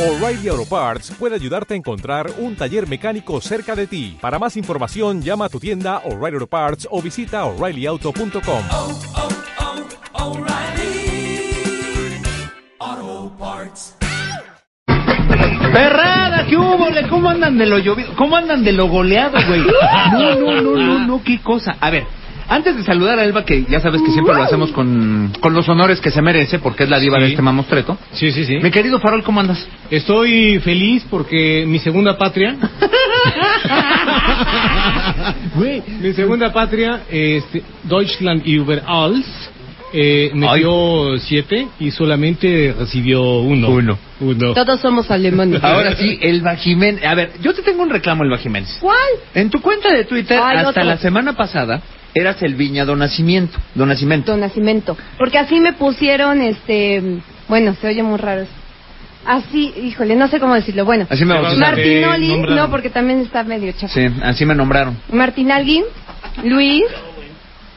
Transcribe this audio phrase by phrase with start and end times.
[0.00, 4.16] O'Reilly Auto Parts puede ayudarte a encontrar un taller mecánico cerca de ti.
[4.18, 8.62] Para más información, llama a tu tienda O'Reilly Auto Parts o visita oreillyauto.com.
[8.72, 8.98] oh,
[12.80, 13.96] oh, Parts.
[14.86, 16.88] Perrada, ¿qué hubo?
[17.10, 18.16] ¿Cómo andan de lo llovido?
[18.16, 19.60] ¿Cómo andan de lo goleado, güey?
[20.12, 21.76] No, no, no, no, no, qué cosa.
[21.78, 22.06] A ver,
[22.50, 25.66] antes de saludar a Elba, que ya sabes que siempre lo hacemos con, con los
[25.68, 27.22] honores que se merece, porque es la diva Sí.
[27.22, 27.96] de este mamostreto.
[28.12, 28.58] Sí, sí, sí.
[28.62, 29.66] Mi querido Farol, ¿cómo andas?
[29.90, 32.56] Estoy feliz porque mi segunda patria.
[36.00, 39.26] Mi segunda patria, este, Deutschland über alles,
[39.92, 43.68] eh, metió siete y solamente recibió uno.
[43.70, 43.98] Uno.
[44.20, 44.54] Uno.
[44.54, 45.62] Todos somos alemanes.
[45.62, 47.04] Ahora sí, Elba Jiménez.
[47.04, 48.78] A ver, yo te tengo un reclamo, Elba Jiménez.
[48.80, 48.96] ¿Cuál?
[49.34, 50.84] En tu cuenta de Twitter, Ay, hasta otro.
[50.84, 51.82] la semana pasada,
[52.14, 53.58] eras el Viña Don Nacimiento.
[53.74, 54.32] Don Nacimiento.
[54.32, 54.96] Don Nacimiento.
[55.18, 58.46] Porque así me pusieron, este, bueno, se oye muy raro.
[59.24, 60.84] Así, híjole, no sé cómo decirlo.
[60.84, 61.34] Bueno, Así me.
[61.40, 63.92] Martinoli, no, porque también está medio chafa.
[63.92, 64.96] Sí, así me nombraron.
[65.12, 65.84] Martín Alguín,
[66.42, 66.84] Luis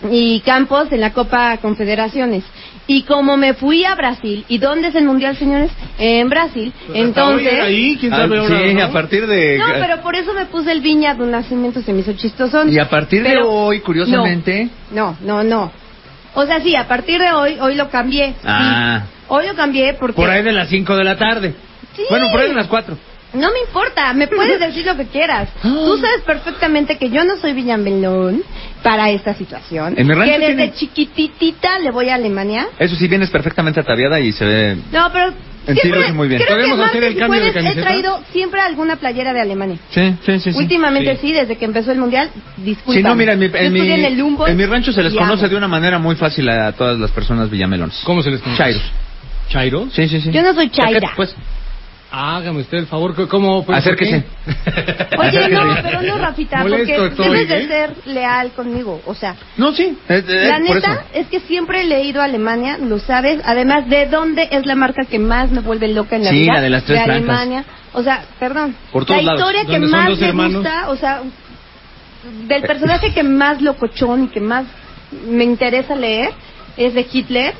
[0.10, 2.44] y Campos en la Copa Confederaciones.
[2.86, 5.72] Y como me fui a Brasil, ¿y dónde es el Mundial, señores?
[5.98, 6.74] En Brasil.
[6.88, 7.60] Pues Entonces...
[7.62, 8.84] ahí, quién Ah, sabe ahora, sí, ¿no?
[8.84, 9.58] a partir de...
[9.58, 12.74] No, pero por eso me puse el Viña de un nacimiento, se me hizo chistosón.
[12.74, 14.68] Y a partir de Pero- hoy, curiosamente...
[14.92, 15.72] No, no, no.
[16.34, 18.30] O sea, sí, a partir de hoy, hoy lo cambié.
[18.32, 18.36] sí.
[18.46, 19.04] Ah.
[19.30, 20.16] Hoy lo cambié porque...
[20.16, 21.56] Por ahí de las 5 de la tarde.
[21.96, 22.04] Sí.
[22.10, 22.98] Bueno, por ahí de las 4.
[23.34, 25.50] No me importa, me puedes decir lo que quieras.
[25.62, 28.44] Tú sabes perfectamente que yo no soy Villamelón
[28.84, 29.96] para esta situación.
[29.98, 32.68] En mi rancho que desde tiene- chiquititita le voy a Alemania.
[32.80, 34.78] Eso sí, vienes perfectamente ataviada y se ve...
[34.92, 35.28] No, pero
[35.66, 36.42] En ti siempre, muy bien.
[36.46, 37.82] creo ¿Podemos que hacer el cambio de he camiseta?
[37.82, 39.78] traído siempre alguna playera de Alemania.
[39.92, 40.52] Sí, sí, sí.
[40.52, 40.58] sí.
[40.60, 41.28] Últimamente Sí.
[41.28, 41.34] sí.
[41.34, 42.98] desde que empezó el mundial, disculpa.
[43.00, 45.18] Sí, no, mira, en mi, en, mi, el Humboldt en mi rancho se les y
[45.18, 45.50] conoce amo.
[45.50, 48.02] de una manera muy fácil a todas las personas villamelones.
[48.04, 48.62] ¿Cómo se les conoce?
[48.62, 48.84] Chairos.
[49.50, 49.94] ¿Chairos?
[49.94, 50.32] Sí, sí, sí.
[50.32, 51.00] Yo no soy chaira.
[51.00, 51.36] Chaqueta, Pues,
[52.16, 53.66] Hágame usted el favor, ¿cómo?
[53.66, 54.24] pues, Acérquese.
[55.18, 59.02] Oye, no, pero no, Rafita, Molesto porque estoy, debes de ser leal conmigo.
[59.08, 59.98] O sea, no, sí.
[60.08, 63.42] eh, eh, la neta es que siempre he leído a Alemania, lo sabes.
[63.44, 66.54] Además, ¿de dónde es la marca que más me vuelve loca en la Sí, vida?
[66.54, 67.16] la de las tres blancas.
[67.18, 67.66] Alemania.
[67.94, 68.76] O sea, perdón.
[68.92, 69.50] Por todos la lados.
[69.52, 70.54] historia que más me hermanos.
[70.62, 71.22] gusta, o sea,
[72.48, 74.66] del personaje que más locochón y que más
[75.28, 76.30] me interesa leer
[76.78, 77.56] es de Hitler.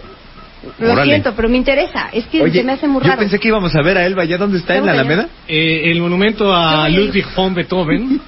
[0.80, 1.12] Lo Órale.
[1.12, 2.10] siento, pero me interesa.
[2.14, 3.20] Es que Oye, se me hace muy yo raro.
[3.20, 4.24] pensé que íbamos a ver a Elba.
[4.24, 4.76] ¿Ya dónde está?
[4.78, 4.94] ¿En la.
[4.94, 5.28] Alameda?
[5.48, 8.22] Eh, el monumento a Yo- Ludwig von Beethoven,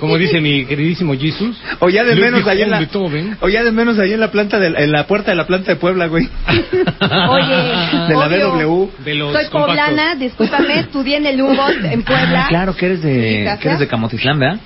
[0.00, 1.56] como dice mi queridísimo Jesus.
[1.80, 2.78] O ya de Ludwig menos ahí en von la...
[2.78, 3.36] Beethoven.
[3.40, 5.70] O ya de menos ahí en la planta de, en la puerta de la planta
[5.72, 6.28] de Puebla, güey.
[6.46, 7.56] Oye,
[8.08, 8.50] De la obvio.
[8.66, 8.90] DW.
[9.04, 9.76] De los Soy compactos.
[9.86, 12.44] poblana, discúlpame, estudié en el Humboldt, en Puebla.
[12.44, 13.58] Ah, claro, que eres ¿Mi de, casa?
[13.60, 14.60] que eres de Camotitlán, ¿verdad?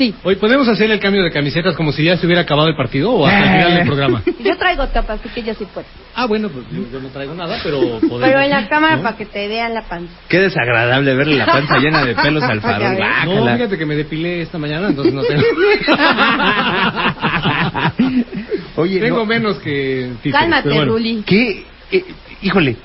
[0.00, 0.14] Sí.
[0.22, 3.12] Hoy podemos hacer el cambio de camisetas como si ya se hubiera acabado el partido
[3.12, 4.22] o hasta el final del programa.
[4.42, 5.86] Yo traigo tapa, así que yo sí puedo.
[6.14, 8.22] Ah, bueno, pues yo, yo no traigo nada, pero podemos.
[8.22, 9.02] Pero en la cámara ¿no?
[9.02, 10.10] para que te vean la panza.
[10.26, 12.96] Qué desagradable verle la panza llena de pelos al farol.
[13.26, 15.42] No, fíjate que me depilé esta mañana, entonces no tengo.
[18.76, 20.12] Oye, tengo no, menos que.
[20.32, 20.92] Cálmate, bueno.
[20.92, 21.22] Ruli.
[21.26, 21.66] ¿qué?
[21.92, 22.04] Eh,
[22.40, 22.76] híjole,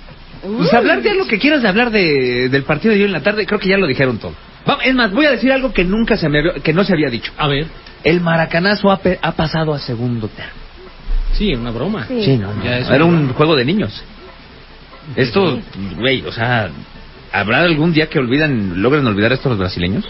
[0.42, 3.22] pues hablar de lo que quieras de hablar de, del partido de hoy en la
[3.22, 4.34] tarde, creo que ya lo dijeron todo.
[4.84, 7.10] Es más, voy a decir algo que nunca se me había- que no se había
[7.10, 7.32] dicho.
[7.38, 7.68] A ver,
[8.04, 10.56] El maracanazo ha, pe- ha pasado a segundo término.
[11.34, 12.06] sí, una broma.
[12.08, 12.38] Sí.
[12.38, 14.04] no, no, Ya es Era un juego de niños.
[15.16, 15.60] Esto,
[15.98, 16.70] güey, o sea,
[17.32, 20.06] ¿habrá algún día que olvidan, logren olvidar esto los brasileños?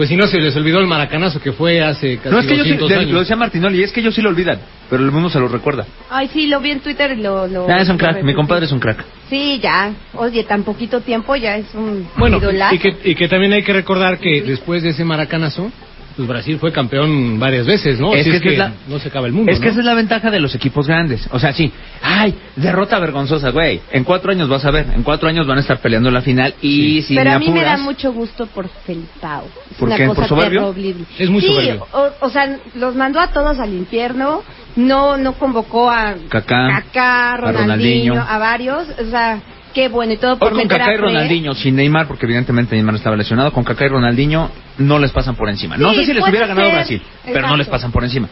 [0.00, 2.56] Pues si no se les olvidó el maracanazo que fue hace casi no, es que
[2.56, 3.10] yo sí, 200 de- años.
[3.12, 5.84] lo decía Martinoli, es que ellos sí lo olvidan, pero el mundo se lo recuerda.
[6.08, 7.46] Ay, sí, lo vi en Twitter y lo...
[7.46, 9.04] lo Ah, es un crack, mi compadre es un crack.
[9.28, 9.92] Sí, ya.
[10.14, 12.74] Oye, tan poquito tiempo ya es un Bueno, idolazo.
[12.76, 15.70] y que, y que también hay que recordar que después de ese maracanazo,
[16.20, 18.14] pues Brasil fue campeón varias veces, ¿no?
[18.14, 19.50] Es Así que es esa que es la- no se acaba el mundo.
[19.50, 19.70] Es que ¿no?
[19.72, 21.26] esa es la ventaja de los equipos grandes.
[21.32, 21.72] O sea, sí.
[22.02, 23.80] Ay, derrota vergonzosa, güey.
[23.90, 24.86] En cuatro años vas a ver.
[24.94, 26.54] En cuatro años van a estar peleando la final.
[26.60, 29.44] Y si Pero me a mí me da mucho gusto por Felipao.
[29.70, 30.06] Es ¿Por una qué?
[30.06, 30.68] ¿Por cosa soberbio?
[30.72, 31.04] terrible.
[31.18, 31.86] Es muy sí, soberbio.
[31.92, 34.42] O, o sea, los mandó a todos al infierno.
[34.76, 38.14] No no convocó a Kaká, Kaká, a Ronaldinho, Ronaldinho.
[38.28, 38.88] a varios.
[39.04, 39.40] O sea,
[39.74, 40.96] qué bueno y todo por Hoy con Kaká y.
[40.96, 45.34] Ronaldinho, sin Neymar, porque evidentemente Neymar estaba lesionado, con Kaká y Ronaldinho no les pasan
[45.36, 45.76] por encima.
[45.76, 46.74] no sé si les hubiera ganado ser.
[46.76, 48.28] Brasil, pero no les pasan por encima.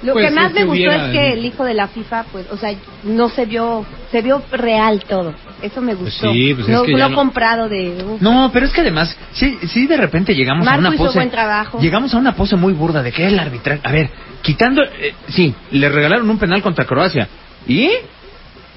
[0.00, 2.22] Lo Pues que más es me que gustó es que el hijo de la FIFA,
[2.30, 2.72] pues, o sea,
[3.02, 5.34] no se vio, se vio real todo.
[5.60, 6.32] Eso me Pues gustó.
[6.32, 8.04] sí, pues es no, que no no- comprado de.
[8.06, 8.22] uf.
[8.22, 11.18] No, pero es que además, sí, sí de repente llegamos Marco a una pose.
[11.18, 11.80] buen trabajo.
[11.80, 13.80] Llegamos a una pose muy burda de que el arbitraje.
[13.82, 14.08] A ver,
[14.40, 14.84] quitando.
[14.84, 17.26] eh, sí, le regalaron un penal contra Croacia.
[17.66, 17.90] ¿Y?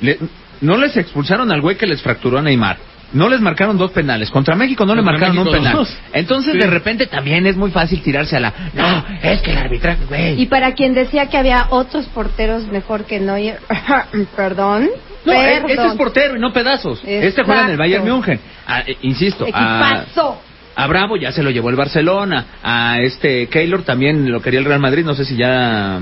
[0.01, 0.17] Le-
[0.61, 2.77] no les expulsaron al güey que les fracturó a Neymar.
[3.13, 4.31] No les marcaron dos penales.
[4.31, 5.73] Contra México no le marcaron un penal.
[5.75, 5.97] dos.
[6.13, 6.59] Entonces, Sí.
[6.59, 8.53] de repente también es muy fácil tirarse a la.
[8.73, 10.41] No, es que el arbitraje, güey.
[10.41, 13.59] Y para quien decía que había otros porteros mejor que Neuer,
[14.37, 14.87] perdón,
[15.25, 15.69] No, Perdón.
[15.71, 17.01] este es portero y no pedazos.
[17.05, 17.77] Este juega en el.
[17.77, 18.39] Bayern München.
[18.65, 20.41] Ah, eh, insisto, Equipazo.
[20.77, 22.45] a Bravo ya se lo llevó el Barcelona.
[22.63, 25.03] A este Keylor también lo quería el Real Madrid.
[25.03, 25.99] No sé si ya.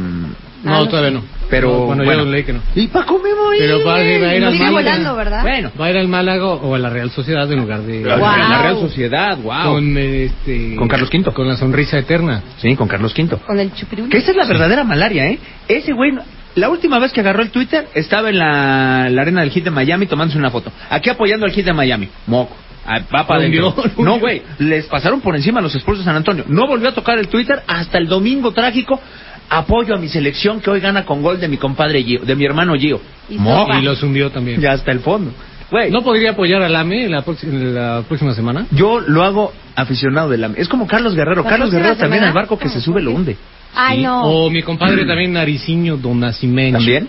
[0.64, 1.24] No, Ah, todavía no.
[1.50, 2.26] Pero, No, bueno, bueno.
[2.26, 2.60] yo leí que no.
[2.76, 3.50] ¿Y Paco Memo?
[3.58, 4.72] Pero va a ir- va a ir al Málaga.
[4.72, 5.42] volando, ¿verdad?
[5.42, 8.02] Bueno, Va a ir al Málaga o a la Real Sociedad en lugar de...
[8.04, 8.38] la- Wow.
[8.38, 9.74] la Real Sociedad, wow.
[9.74, 11.32] Con, este, Con Carlos V.
[11.34, 12.44] Con la sonrisa eterna.
[12.58, 13.38] Sí, con Carlos V.
[13.46, 14.10] Con el chupirul.
[14.10, 15.40] Que esa es la verdadera malaria, ¿eh?
[15.68, 16.12] Ese güey,
[16.56, 19.72] la última vez que agarró el Twitter, estaba en la, la arena del Hit de
[19.72, 20.72] Miami tomándose una foto.
[20.90, 22.10] Aquí apoyando al Hit de Miami.
[22.28, 22.56] Moco.
[22.86, 23.76] Ah, Va para adentro.
[24.00, 24.42] No, güey.
[24.60, 26.44] Les pasaron por encima a los Spurs de San Antonio.
[26.48, 29.00] No volvió a tocar el Twitter hasta el domingo trágico.
[29.50, 32.46] Apoyo a mi selección que hoy gana con gol de mi compadre Gio, de mi
[32.46, 33.02] hermano Gio.
[33.30, 33.36] Y.
[33.36, 34.62] Y los hundió también.
[34.62, 35.32] Ya hasta el fondo.
[35.72, 38.66] Güey, ¿No podría apoyar al AME la, la próxima semana?
[38.72, 40.52] yo lo hago aficionado de la...
[40.56, 41.44] Es como Carlos Guerrero.
[41.44, 43.38] ¿La Carlos Guerrero también al barco que se sube lo hunde.
[43.76, 44.04] Ay, Sí.
[44.04, 44.24] no.
[44.24, 46.80] O mi compadre también Nariciño Don Nacimiento.
[46.80, 47.08] ¿También?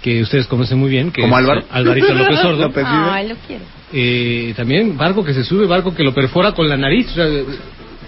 [0.00, 1.10] Que ustedes conocen muy bien.
[1.10, 1.62] Que Como Álvaro.
[1.72, 2.62] Alvarito López Sordo.
[2.68, 2.84] López.
[2.88, 3.64] Ay, lo quiero.
[3.92, 7.10] Eh, también barco que se sube, barco que lo perfora con la nariz.
[7.10, 7.26] o sea,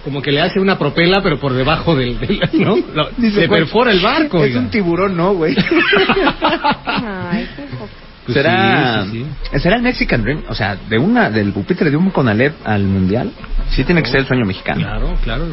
[0.04, 2.18] como que le hace una propela, pero por debajo del...
[2.18, 2.76] del- ¿no?
[2.94, 4.38] Lo- Dice, le güey, perfora el barco.
[4.38, 4.60] Es oiga.
[4.60, 5.54] un tiburón, ¿no, güey?
[6.86, 7.88] Ay, qué poco.
[8.26, 11.96] Pues será, sí, sí, será el Mexican Dream, o sea, de una del pupitre de
[11.96, 13.32] un Conalep al mundial.
[13.70, 14.82] Sí tiene que ser el sueño mexicano.
[14.82, 15.44] Claro, claro.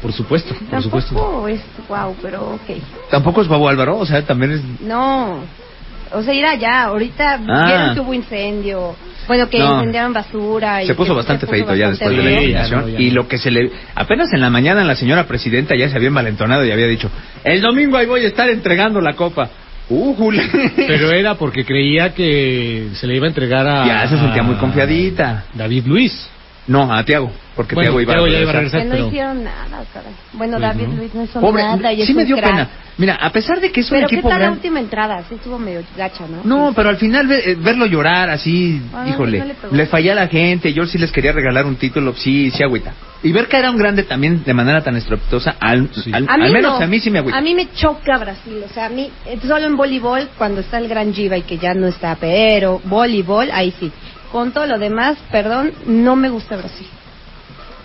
[0.00, 1.14] Por supuesto, por supuesto.
[1.14, 2.80] Tampoco es wow, pero ok.
[3.10, 5.40] Tampoco es Babo Álvaro, o sea, también es No.
[6.14, 6.84] O sea, ir allá.
[6.84, 7.64] Ahorita Ah.
[7.66, 8.94] vieron que hubo incendio.
[9.28, 9.74] Bueno, que No.
[9.76, 10.82] incendiaron basura.
[10.82, 12.30] Y se puso bastante puso feito ya después de la feo.
[12.38, 15.76] Sí, eliminación no, y lo que se le apenas en la mañana la señora presidenta
[15.76, 17.08] ya se había envalentonado y había dicho,
[17.44, 19.48] "El domingo ahí voy a estar entregando la copa."
[19.88, 20.30] Uh.
[20.76, 23.86] Pero era porque creía que se le iba a entregar a...
[23.86, 25.44] Ya se sentía muy confiadita.
[25.54, 26.28] David Luis.
[26.66, 28.80] No, a Tiago, porque Bueno, Tiago iba, a ya iba a regresar.
[28.82, 30.12] Que no pero- hicieron nada, caray.
[30.32, 30.94] Bueno, Pues David no.
[30.96, 31.92] Luis no hizo Pobre, nada.
[31.92, 32.50] Y es sí me dio crack.
[32.50, 32.68] pena.
[32.98, 35.24] Mira, a pesar de que es un Pero qué equipo tal la gran- última entrada,
[35.28, 36.42] sí estuvo medio gacha, ¿no?
[36.44, 36.74] No, Sí.
[36.76, 40.14] pero al final ve- eh, verlo llorar así, Ah, híjole, no le le, fallé a
[40.14, 42.92] la gente, yo sí les quería regalar un título, sí, sí agüita.
[43.24, 46.12] Y ver que era un grande también de manera tan estrepitosa, al, Sí.
[46.12, 46.84] al, A mí al menos no.
[46.84, 47.38] a mí sí me agüita.
[47.38, 50.78] A mí me choca Brasil, o sea, a mí, eh, solo en voleibol, cuando está
[50.78, 53.90] el gran Giva y que ya no está, pero voleibol, ahí sí.
[54.32, 56.86] Con todo lo demás, perdón, no me gusta Brasil.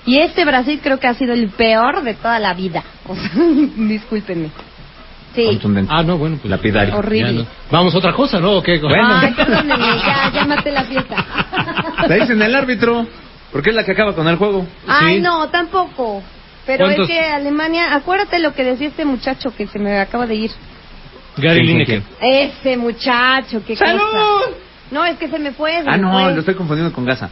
[0.06, 2.84] Y este Brasil creo que ha sido el peor de toda la vida.
[3.10, 3.30] O sea,
[3.76, 4.50] discúlpenme.
[5.36, 5.46] Sí.
[5.46, 5.92] Contundente.
[5.94, 6.38] Ah, no, bueno.
[6.42, 6.96] Pues, Lapidario.
[6.98, 7.34] Horrible.
[7.34, 7.48] ya no.
[7.70, 8.54] Vamos a otra cosa, ¿no?
[8.58, 8.80] ¿O qué?
[8.80, 9.08] Bueno.
[9.22, 11.26] Ay, perdónenme, ya, ya maté la fiesta.
[12.08, 13.06] La dicen el árbitro,
[13.52, 14.66] porque es la que acaba con el juego.
[14.88, 15.22] Ay, Sí.
[15.22, 16.24] no, tampoco.
[16.66, 17.10] Pero ¿Cuántos?
[17.10, 20.52] es que Alemania, acuérdate lo que decía este muchacho que se me acaba de ir.
[21.38, 22.02] Gary ¿Quién, quién, Lineker.
[22.20, 24.00] Ese muchacho, qué ¡Salud!
[24.02, 24.58] cosa.
[24.92, 25.72] No, es que se me fue.
[25.84, 26.34] se Ah, me no, fue.
[26.34, 27.30] lo estoy confundiendo con Gaza.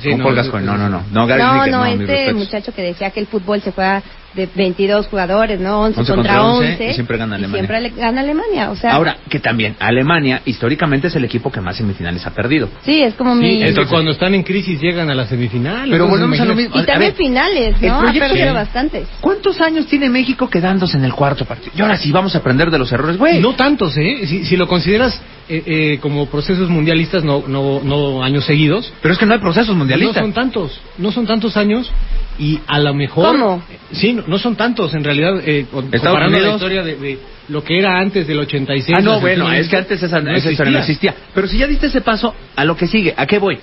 [0.00, 1.02] Sí, con no, Paul Gascoigne, no, no, no.
[1.12, 4.02] No, Gary No, no, mis este muchacho que decía que el fútbol se juega
[4.32, 5.82] de 22 jugadores, ¿no?
[5.82, 6.90] 11, 11 contra contra 11, 11.
[6.90, 7.66] y siempre gana y Alemania.
[7.68, 8.92] siempre gana Alemania, o sea.
[8.94, 12.70] Ahora, que también Alemania históricamente es el equipo que más semifinales ha perdido.
[12.86, 13.62] Sí, es como Sí, mi...
[13.62, 15.90] es que cuando están en crisis llegan a la semifinal.
[15.90, 16.80] Pero entonces, volvemos a lo mismo.
[16.80, 18.00] y también finales, ¿no?
[18.00, 18.54] Ha perdido Sí.
[18.54, 19.08] bastantes.
[19.20, 21.72] ¿Cuántos años tiene México quedándose en el cuarto partido?
[21.76, 23.40] Y ahora sí vamos a aprender de los errores, güey.
[23.40, 24.26] No tantos, ¿eh?
[24.26, 28.92] Si, si lo consideras eh, eh, como procesos mundialistas, no, no, no años seguidos.
[29.02, 30.16] Pero es que no hay procesos mundialistas.
[30.16, 31.90] No son tantos, no son tantos años
[32.38, 33.32] y a lo mejor...
[33.32, 33.62] ¿Cómo?
[33.92, 37.18] Sí, no, no son tantos en realidad, eh, comparando la historia de, de
[37.48, 38.96] lo que era antes del 86.
[38.98, 41.14] Ah, no, bueno, es que antes esa, no esa historia no existía.
[41.34, 43.58] Pero si ya diste ese paso, a lo que sigue, ¿a qué voy?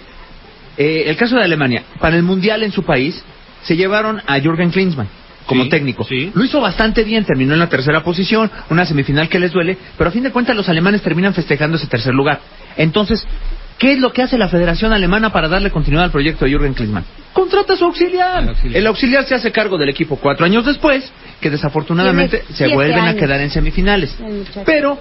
[0.77, 3.23] Eh, el caso de Alemania, para el Mundial en su país,
[3.63, 5.18] se llevaron a Jürgen Klinsmann
[5.49, 6.03] como Sí, técnico.
[6.03, 6.31] sí.
[6.35, 10.09] Lo hizo bastante bien, terminó en la tercera posición, una semifinal que les duele, pero
[10.09, 12.39] a fin de cuentas los alemanes terminan festejando ese tercer lugar.
[12.77, 13.25] Entonces,
[13.79, 16.75] ¿qué es lo que hace la Federación Alemana para darle continuidad al proyecto de Jürgen
[16.75, 17.03] Klinsmann?
[17.33, 18.43] Contrata a su auxiliar.
[18.43, 18.77] El auxiliar.
[18.77, 23.15] El auxiliar se hace cargo del equipo cuatro años después, que desafortunadamente se vuelven a
[23.15, 24.15] quedar en semifinales.
[24.67, 24.99] Pero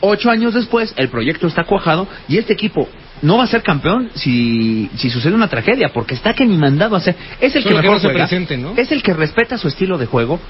[0.00, 2.88] ocho años después el proyecto está cuajado y este equipo
[3.22, 6.94] no va a ser campeón si, si sucede una tragedia, porque está que ni mandado
[6.94, 7.16] a hacer.
[7.40, 8.72] Es el que Solo que mejor no se presente, ¿no?
[8.76, 10.40] es el que respeta su estilo de juego.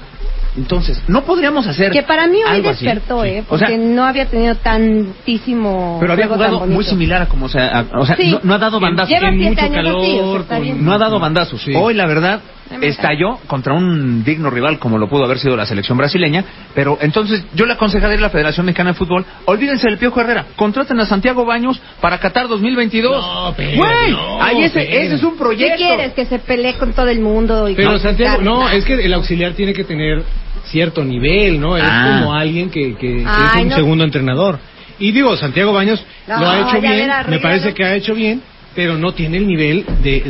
[0.57, 2.83] Entonces, no podríamos hacer Que para mí hoy así.
[2.85, 3.39] despertó, ¿eh?
[3.41, 5.97] O Porque sea, no había tenido tantísimo.
[6.01, 8.31] pero había juego jugado muy similar a como se ha- a- o sea, Sí.
[8.31, 9.09] no, no ha dado bandazos.
[9.09, 10.85] Lleva siete mucho años así, o sea, calor, está con- bien.
[10.85, 11.61] No ha dado bandazos.
[11.61, 11.71] Sí.
[11.75, 12.41] Hoy, la verdad,
[12.81, 16.43] estalló contra un digno rival como lo pudo haber sido la selección brasileña.
[16.73, 20.45] Pero entonces, yo le aconsejaría a la Federación Mexicana de Fútbol, olvídense del Piojo Herrera,
[20.55, 23.11] contraten a Santiago Baños para Qatar 2022.
[23.25, 25.01] No, pero Güey, no, ahí ese, pero.
[25.01, 25.77] ese es un ¿Qué proyecto.
[25.77, 26.13] quieres?
[26.13, 27.67] Que se pelee con todo el mundo.
[27.69, 30.23] Y Pero Santiago, no, es que el auxiliar tiene que tener
[30.65, 31.75] cierto nivel, ¿no?
[31.77, 32.19] Es Ah.
[32.19, 33.75] como alguien que, que- que Ay, es un no.
[33.75, 34.59] segundo entrenador.
[34.99, 38.13] Y digo, Santiago Baños No, lo ha hecho bien, verá, me parece que ha hecho
[38.13, 38.41] bien,
[38.75, 40.21] pero no tiene el nivel de,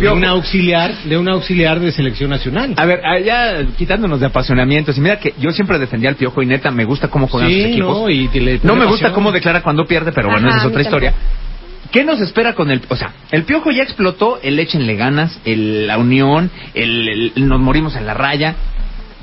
[0.00, 2.74] de, un auxiliar, de un auxiliar de selección nacional.
[2.76, 6.42] A ver, ah, ya quitándonos de apasionamientos, y mira que yo siempre defendía al Piojo
[6.42, 7.98] y neta me gusta cómo juegan Sí, sus equipos.
[8.02, 10.58] no, y te le No pone me gusta cómo declara cuando pierde, pero bueno, Ajá,
[10.58, 11.14] esa es otra historia.
[11.90, 15.86] ¿Qué nos espera con el, o sea, el Piojo ya explotó, el échenle ganas, el,
[15.88, 18.54] la unión, el, el- nos morimos en la raya.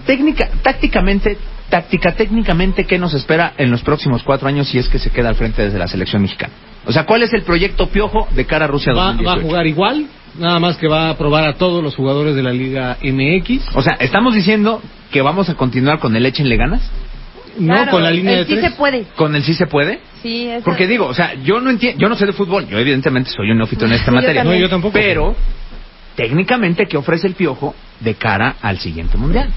[0.06, 1.38] Técnica, tácticamente,
[1.70, 5.30] táctica, técnicamente, ¿qué nos espera en los próximos cuatro años si es que se queda
[5.30, 6.54] al frente desde la selección mexicana?
[6.86, 9.48] O sea, ¿cuál es el proyecto Piojo de cara a Rusia Va, va a 2018?
[9.48, 10.06] jugar igual,
[10.40, 13.76] nada más que va a probar a todos los jugadores de la Liga MX.
[13.76, 16.82] O sea, ¿estamos diciendo que vamos a continuar con el échenle ganas?
[17.60, 18.72] No Claro, con la línea el de sí tres.
[18.72, 19.04] se puede.
[19.16, 20.00] ¿Con el sí se puede?
[20.22, 22.80] Sí, eso- Porque digo, o sea, yo no entiendo, yo no sé de fútbol, yo
[22.80, 24.42] evidentemente soy un neófito en esta materia.
[24.44, 24.62] también.
[24.62, 24.94] No, yo tampoco.
[24.94, 25.36] Pero,
[26.16, 29.50] técnicamente, ¿qué ofrece el Piojo de cara al siguiente mundial?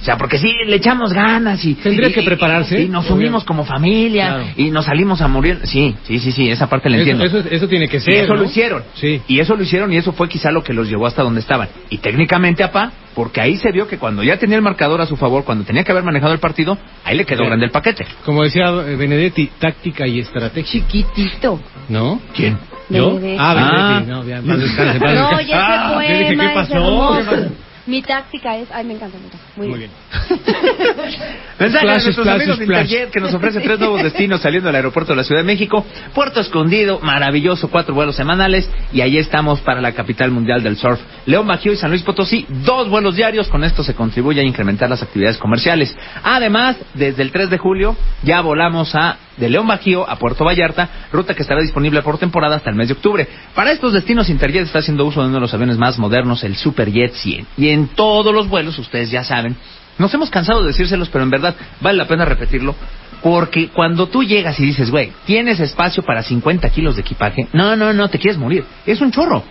[0.00, 1.74] O sea, porque sí, le echamos ganas y...
[1.74, 2.82] Tendría y- que y- prepararse.
[2.82, 4.44] Y, nos unimos como familia Claro.
[4.56, 5.60] y nos salimos a morir.
[5.64, 7.24] Sí, sí, sí, sí, esa parte la Eso, entiendo.
[7.38, 8.14] eso, eso tiene que y ser.
[8.24, 8.40] eso ¿no?
[8.40, 8.82] lo hicieron.
[8.94, 9.20] Sí.
[9.26, 11.68] Y eso lo hicieron y eso fue quizá lo que los llevó hasta donde estaban.
[11.90, 15.16] Y técnicamente, apá, porque ahí se vio que cuando ya tenía el marcador a su
[15.16, 17.46] favor, cuando tenía que haber manejado el partido, ahí le quedó Sí.
[17.46, 18.06] grande el paquete.
[18.24, 20.70] Como decía eh, Benedetti, táctica y estrategia.
[20.70, 21.58] Chiquitito.
[21.88, 22.20] ¿no?
[22.34, 22.58] ¿Quién?
[22.90, 23.14] ¿Yo?
[23.16, 23.36] Benedetti.
[23.40, 24.02] Ah, Ah.
[24.04, 24.10] Benedetti.
[24.10, 27.65] No, ya, descanse, No, ya Ah, se yo dije, poema, ¿qué es pasó?
[27.86, 28.68] Mi táctica es...
[28.72, 29.46] Ay, me encanta, me encanta.
[29.56, 29.90] Muy, Muy bien.
[30.28, 30.40] bien.
[31.58, 32.64] Mensaje a nuestros amigos de.
[32.64, 35.86] Interjet que nos ofrece tres nuevos destinos saliendo del aeropuerto de la Ciudad de México.
[36.12, 38.68] Puerto Escondido, maravilloso, cuatro vuelos semanales.
[38.92, 41.00] Y ahí estamos para la capital mundial del surf.
[41.26, 43.48] León Bajío y San Luis Potosí, dos vuelos diarios.
[43.48, 45.96] Con esto se contribuye a incrementar las actividades comerciales.
[46.22, 50.88] Además, desde el 3 de julio ya volamos a de León Bajío a Puerto Vallarta,
[51.12, 53.28] ruta que estará disponible por temporada hasta el mes de octubre.
[53.54, 56.56] Para estos destinos, Interjet está haciendo uso de uno de los aviones más modernos, el
[56.56, 57.46] Superjet 100.
[57.56, 59.56] Y en todos los vuelos, ustedes ya saben,
[59.98, 62.74] nos hemos cansado de decírselos, pero en verdad vale la pena repetirlo.
[63.22, 67.74] Porque cuando tú llegas y dices, güey, tienes espacio para 50 kilos de equipaje, no,
[67.74, 68.64] no, no, te quieres morir.
[68.84, 69.42] Es un chorro.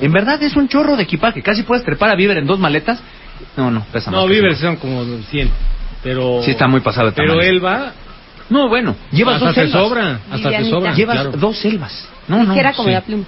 [0.00, 1.42] En verdad es un chorro de equipaje.
[1.42, 3.00] Casi puedes trepar a Viver en dos maletas.
[3.56, 4.20] No, no, pesa más.
[4.20, 4.60] No, eso.
[4.60, 5.50] son como 100.
[6.02, 6.42] Pero...
[6.42, 7.92] Sí está muy pasado de Pero él va...
[8.48, 9.82] No, bueno, llevas hasta dos te selvas.
[9.82, 10.20] sobra.
[10.30, 10.94] Hasta te sobra.
[10.94, 11.32] Llevas claro.
[11.32, 12.08] dos selvas.
[12.28, 12.54] No, no.
[12.54, 12.94] Como sí.
[12.94, 13.24] la pluma.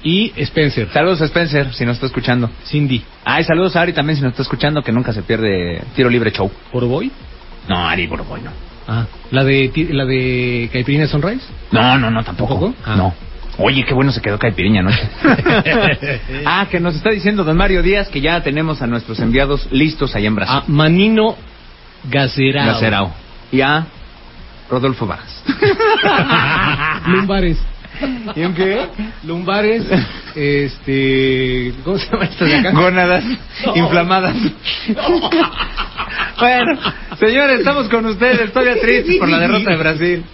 [0.04, 2.50] y Spencer, Saludos a Spencer, si nos está escuchando.
[2.66, 6.10] Cindy, Ay, saludos a Ari también, si nos está escuchando, que nunca se pierde tiro
[6.10, 6.52] libre show.
[6.72, 7.12] Poroboy.
[7.68, 8.52] No, Ari Borboy, no.
[8.88, 11.44] Ah, la de la de Caipirinha Sunrise.
[11.72, 12.54] No, no, no, tampoco.
[12.54, 12.76] ¿Tampoco?
[12.86, 12.96] Ah.
[12.96, 13.14] No.
[13.58, 15.10] Oye, qué bueno se quedó Caipiriña anoche.
[16.46, 20.16] ah, que nos está diciendo don Mario Díaz que ya tenemos a nuestros enviados listos
[20.16, 20.56] allá en Brasil.
[20.56, 21.36] A Manino
[22.04, 22.68] Gacerao.
[22.68, 23.25] Gacerao.
[23.52, 23.86] Y a
[24.70, 25.44] Rodolfo Vargas.
[27.08, 27.58] Lumbares.
[28.36, 28.88] ¿Y en qué?
[29.24, 29.86] Lumbares,
[30.36, 32.72] este, ¿cómo se llama esto de acá?
[32.72, 33.24] Gónadas
[33.66, 33.76] No.
[33.78, 34.36] inflamadas.
[36.40, 36.80] bueno,
[37.18, 38.52] señores, estamos con ustedes.
[38.52, 40.26] Todavía tristes por la derrota de Brasil.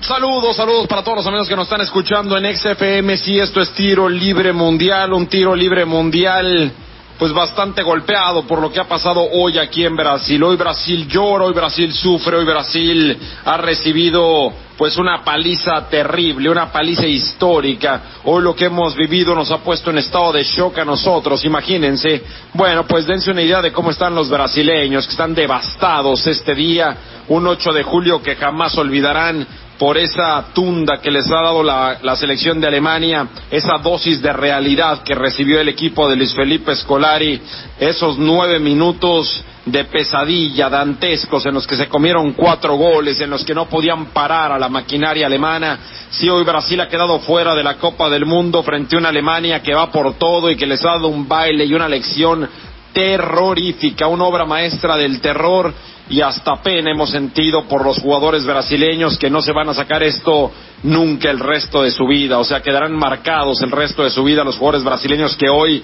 [0.00, 3.16] Saludos, saludos para todos los amigos que nos están escuchando en XFM.
[3.16, 6.70] Sí, esto es tiro libre mundial, un tiro libre mundial,
[7.18, 10.40] pues bastante golpeado por lo que ha pasado hoy aquí en Brasil.
[10.42, 16.70] Hoy Brasil llora, hoy Brasil sufre, hoy Brasil ha recibido pues una paliza terrible, una
[16.70, 18.02] paliza histórica.
[18.24, 22.22] Hoy lo que hemos vivido nos ha puesto en estado de shock a nosotros, imagínense.
[22.54, 26.96] Bueno, pues dense una idea de cómo están los brasileños, que están devastados este día,
[27.26, 29.44] un 8 de julio que jamás olvidarán
[29.78, 35.02] por esa tunda que les ha dado la, selección de Alemania, esa dosis de realidad
[35.02, 37.40] que recibió el equipo de Luis Felipe Scolari,
[37.78, 43.44] esos nueve minutos de pesadilla, dantescos, en los que se comieron cuatro goles, en los
[43.44, 45.78] que no podían parar a la maquinaria alemana.
[46.10, 49.62] Si hoy Brasil ha quedado fuera de la Copa del Mundo frente a una Alemania
[49.62, 52.48] que va por todo y que les ha dado un baile y una lección
[52.98, 55.72] terrorífica, una obra maestra del terror
[56.10, 60.02] y hasta pena hemos sentido por los jugadores brasileños que no se van a sacar
[60.02, 60.50] esto
[60.82, 64.42] nunca el resto de su vida, o sea, quedarán marcados el resto de su vida
[64.42, 65.80] los jugadores brasileños que hoy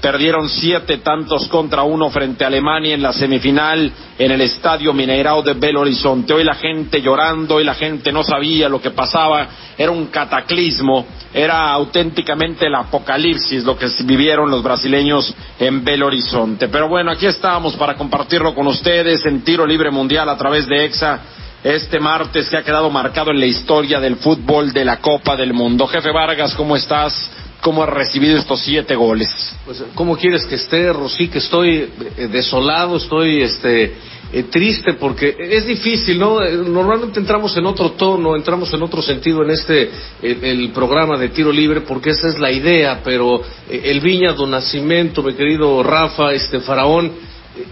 [0.00, 5.42] Perdieron siete tantos contra uno frente a Alemania en la semifinal en el estadio Mineirao
[5.42, 6.32] de Belo Horizonte.
[6.32, 11.04] Hoy la gente llorando, hoy la gente no sabía lo que pasaba, era un cataclismo,
[11.34, 16.68] era auténticamente el apocalipsis lo que vivieron los brasileños en Belo Horizonte.
[16.68, 20.84] Pero bueno, aquí estamos para compartirlo con ustedes en tiro libre mundial a través de
[20.84, 21.20] EXA
[21.64, 25.52] este martes que ha quedado marcado en la historia del fútbol de la Copa del
[25.52, 25.88] Mundo.
[25.88, 27.28] Jefe Vargas, ¿cómo estás?
[27.60, 29.28] Cómo ha recibido estos siete goles.
[29.64, 31.28] Pues, ¿cómo quieres que esté, Rosy?
[31.28, 33.94] Que estoy eh, desolado, estoy este,
[34.32, 36.42] eh, triste porque es difícil, ¿no?
[36.42, 39.90] Eh, normalmente entramos en otro tono, entramos en otro sentido en este,
[40.22, 45.22] el programa de tiro libre porque esa es la idea, pero el Viña, Don Nacimiento,
[45.22, 47.12] mi querido Rafa, este Faraón,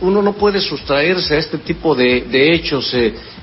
[0.01, 2.93] uno no puede sustraerse a este tipo de, de hechos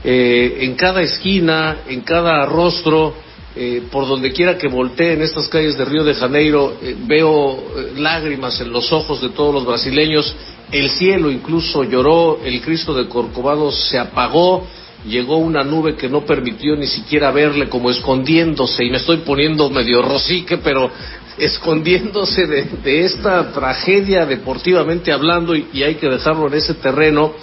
[0.04, 3.16] en cada esquina, en cada rostro,
[3.56, 7.54] eh, por donde quiera que voltee en estas calles de Río de Janeiro, eh, veo
[7.54, 10.36] eh, lágrimas en los ojos de todos los brasileños.
[10.72, 14.66] El cielo incluso lloró, el Cristo de Corcovado se apagó,
[15.06, 19.70] llegó una nube que no permitió ni siquiera verle, como escondiéndose, y me estoy poniendo
[19.70, 20.90] medio rosique, pero
[21.38, 27.34] escondiéndose de, esta tragedia deportivamente hablando, y, hay que dejarlo en ese terreno,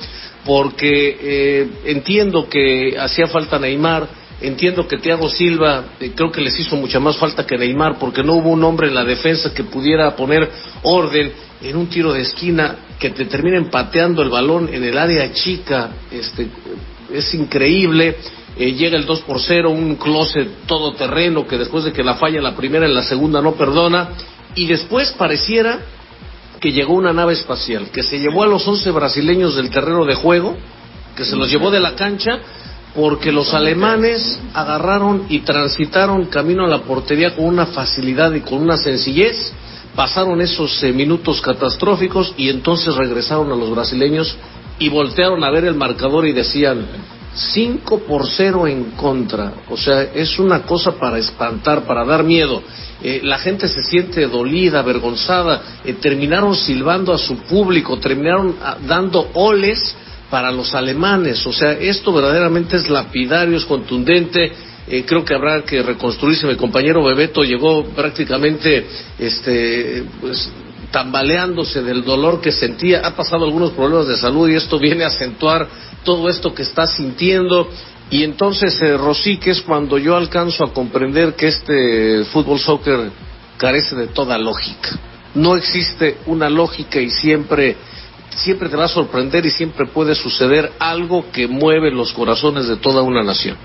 [0.45, 4.09] porque entiendo que hacía falta Neymar,
[4.40, 8.23] Entiendo que Thiago Silva eh, creo que les hizo mucha más falta que Neymar porque
[8.23, 10.50] no hubo un hombre en la defensa que pudiera poner
[10.82, 15.30] orden en un tiro de esquina que te terminen pateando el balón en el área
[15.35, 15.90] chica.
[16.11, 16.49] Este,
[17.12, 18.16] es increíble.
[18.56, 22.40] Eh, llega el 2 por 0, un closet todoterreno que después de que la falla
[22.40, 24.09] la primera en la segunda no perdona.
[24.54, 25.80] Y después pareciera
[26.61, 30.14] que llegó una nave espacial, que se llevó a los 11 brasileños del terreno de
[30.14, 30.57] juego,
[31.14, 32.40] que se los llevó de la cancha
[32.94, 38.62] porque los alemanes agarraron y transitaron camino a la portería con una facilidad y con
[38.62, 39.53] una sencillez,
[39.94, 44.37] pasaron esos eh, minutos catastróficos y entonces regresaron a los brasileños
[44.79, 46.87] y voltearon a ver el marcador y decían
[47.35, 49.53] 5 por 0 en contra.
[49.68, 52.62] O sea, es una cosa para espantar, para dar miedo.
[53.03, 58.76] Eh, la gente se siente dolida, avergonzada, eh, terminaron silbando a su público, terminaron ah,
[58.87, 59.96] dando oles
[60.31, 61.45] para los alemanes.
[61.47, 64.53] O sea, esto verdaderamente es lapidario, es contundente.
[64.87, 66.47] Eh, creo que habrá que reconstruirse.
[66.47, 68.87] Mi compañero Bebeto llegó prácticamente
[69.19, 70.51] este, pues,
[70.90, 73.01] tambaleándose del dolor que sentía.
[73.05, 75.69] Ha pasado algunos problemas de salud y esto viene a acentuar
[76.05, 77.69] todo esto que está sintiendo.
[78.11, 83.11] Y entonces, eh, Rosí, que es cuando yo alcanzo a comprender que este fútbol soccer
[83.57, 84.99] carece de toda lógica.
[85.35, 87.77] No existe una lógica y siempre
[88.37, 92.77] siempre te va a sorprender y siempre puede suceder algo que mueve los corazones de
[92.77, 93.57] toda una nación.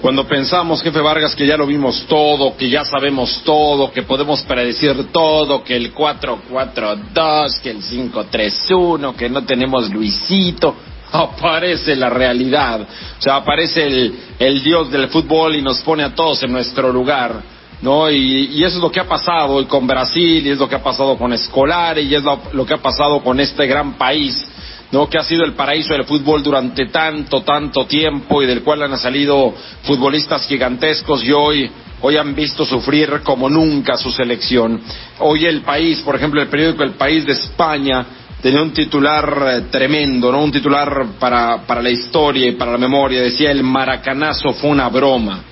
[0.00, 4.40] Cuando pensamos, jefe Vargas, que ya lo vimos todo, que ya sabemos todo, que podemos
[4.42, 10.74] predecir todo, que el 4-4-2, que el 5-3-1, que no tenemos Luisito,
[11.12, 12.80] aparece la realidad.
[12.80, 16.90] O sea, aparece el, el Dios del fútbol y nos pone a todos en nuestro
[16.90, 17.59] lugar.
[17.82, 18.10] ¿No?
[18.10, 20.82] Y, eso es lo que ha pasado hoy con Brasil, y es lo que ha
[20.82, 24.46] pasado con Escolari, y es lo, que ha pasado con este gran país,
[24.92, 25.08] ¿no?
[25.08, 28.98] Que ha sido el paraíso del fútbol durante tanto, tanto tiempo y del cual han
[28.98, 31.70] salido futbolistas gigantescos y hoy,
[32.02, 34.80] hoy han visto sufrir como nunca su selección.
[35.20, 38.04] Hoy el país, por ejemplo, el periódico El País de España,
[38.42, 40.42] tenía un titular eh, tremendo, ¿no?
[40.42, 43.22] Un titular para, para la historia y para la memoria.
[43.22, 45.44] Decía, el maracanazo fue una broma.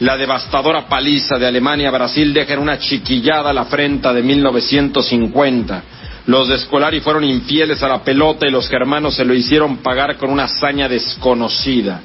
[0.00, 5.82] La devastadora paliza de Alemania a Brasil deja en una chiquillada la afrenta de 1950.
[6.26, 10.16] Los de Scolari fueron infieles a la pelota y los germanos se lo hicieron pagar
[10.16, 12.00] con una hazaña desconocida.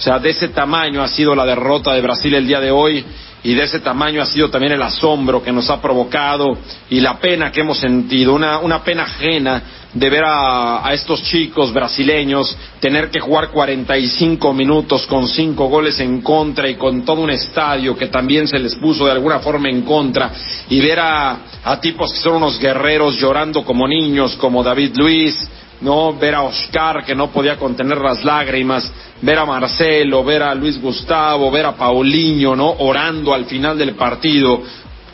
[0.00, 3.04] O sea, de ese tamaño ha sido la derrota de Brasil el día de hoy
[3.42, 6.56] y de ese tamaño ha sido también el asombro que nos ha provocado
[6.88, 11.70] y la pena que hemos sentido, una, una pena ajena de ver a, estos chicos
[11.70, 17.30] brasileños tener que jugar 45 minutos con cinco goles en contra y con todo un
[17.30, 20.30] estadio que también se les puso de alguna forma en contra
[20.70, 25.46] y ver a, a tipos que son unos guerreros llorando como niños, como David Luis,
[25.80, 26.14] ¿no?
[26.14, 28.90] Ver a Oscar que no podía contener las lágrimas,
[29.22, 32.70] ver a Marcelo, ver a Luis Gustavo, ver a Paulinho, ¿no?
[32.78, 34.62] Orando al final del partido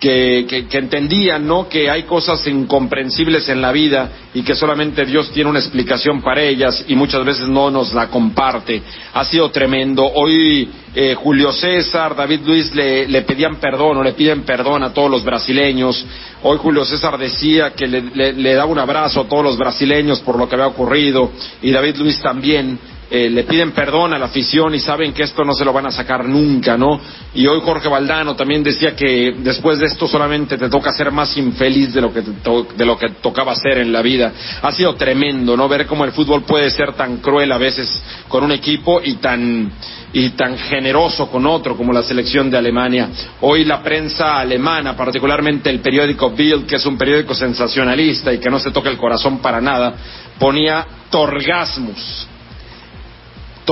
[0.00, 1.68] que, entendían ¿no?
[1.68, 6.42] que hay cosas incomprensibles en la vida y que solamente Dios tiene una explicación para
[6.42, 8.82] ellas y muchas veces no nos la comparte.
[9.14, 10.04] Ha sido tremendo.
[10.04, 14.92] Hoy eh, Julio César, David Luis le, le, pedían perdón o le piden perdón a
[14.92, 16.04] todos los brasileños.
[16.42, 20.20] Hoy Julio César decía que le, le, le daba un abrazo a todos los brasileños
[20.20, 21.30] por lo que había ocurrido
[21.62, 25.44] y David Luis también eh, le piden perdón a la afición y saben que esto
[25.44, 27.00] no se lo van a sacar nunca, ¿no?
[27.34, 31.36] Y hoy Jorge Valdano también decía que después de esto solamente te toca ser más
[31.36, 34.32] infeliz de lo que, de lo que tocaba ser en la vida.
[34.60, 35.68] Ha sido tremendo, ¿no?
[35.68, 37.88] Ver cómo el fútbol puede ser tan cruel a veces
[38.26, 39.70] con un equipo y tan,
[40.12, 43.08] y tan generoso con otro como la selección de Alemania.
[43.40, 48.50] Hoy la prensa alemana, particularmente el periódico Bild, que es un periódico sensacionalista y que
[48.50, 49.94] no se toca el corazón para nada,
[50.40, 52.30] ponía torgasmus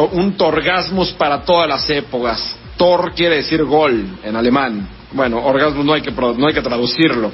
[0.03, 2.57] un torgasmus para todas las épocas.
[2.77, 4.89] Tor quiere decir gol en alemán.
[5.13, 7.31] Bueno, orgasmo no hay que, no hay que traducirlo.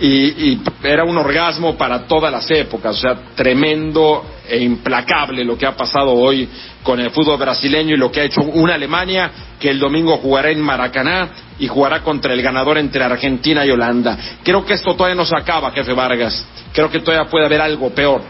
[0.00, 5.56] Y, y, era un orgasmo para todas las épocas, o sea, tremendo e implacable lo
[5.56, 6.48] que ha pasado hoy
[6.82, 10.50] con el fútbol brasileño y lo que ha hecho una Alemania que el domingo jugará
[10.50, 14.18] en Maracaná y jugará contra el ganador entre Argentina y Holanda.
[14.42, 16.44] Creo que esto todavía no se acaba, jefe Vargas.
[16.72, 18.22] Creo que todavía puede haber algo peor.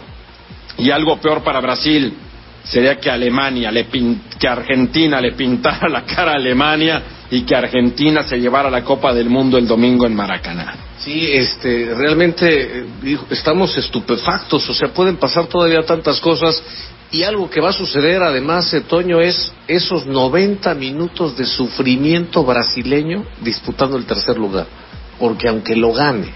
[0.76, 2.14] Y algo peor para Brasil
[2.64, 7.54] sería que Alemania, le pin, que Argentina le pintara la cara a Alemania y que
[7.54, 10.74] Argentina se llevara la Copa del Mundo el domingo en Maracaná.
[10.98, 16.62] Sí, este, realmente eh, estamos estupefactos, o sea, pueden pasar todavía tantas cosas
[17.12, 23.24] y algo que va a suceder además, Toño, es esos 90 minutos de sufrimiento brasileño
[23.40, 24.66] disputando el tercer lugar,
[25.18, 26.32] porque aunque lo gane,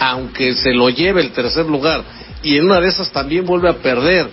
[0.00, 2.02] aunque se lo lleve el tercer lugar
[2.42, 4.28] y en una de esas también vuelve a perder,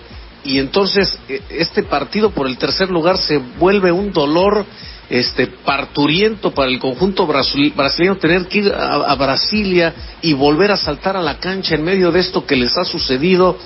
[0.45, 1.17] y entonces
[1.49, 4.65] este partido por el tercer lugar se vuelve un dolor
[5.10, 11.15] este parturiento para el conjunto brasileño tener que ir a, Brasilia y volver a saltar
[11.15, 13.58] a la cancha en medio de esto que les ha sucedido.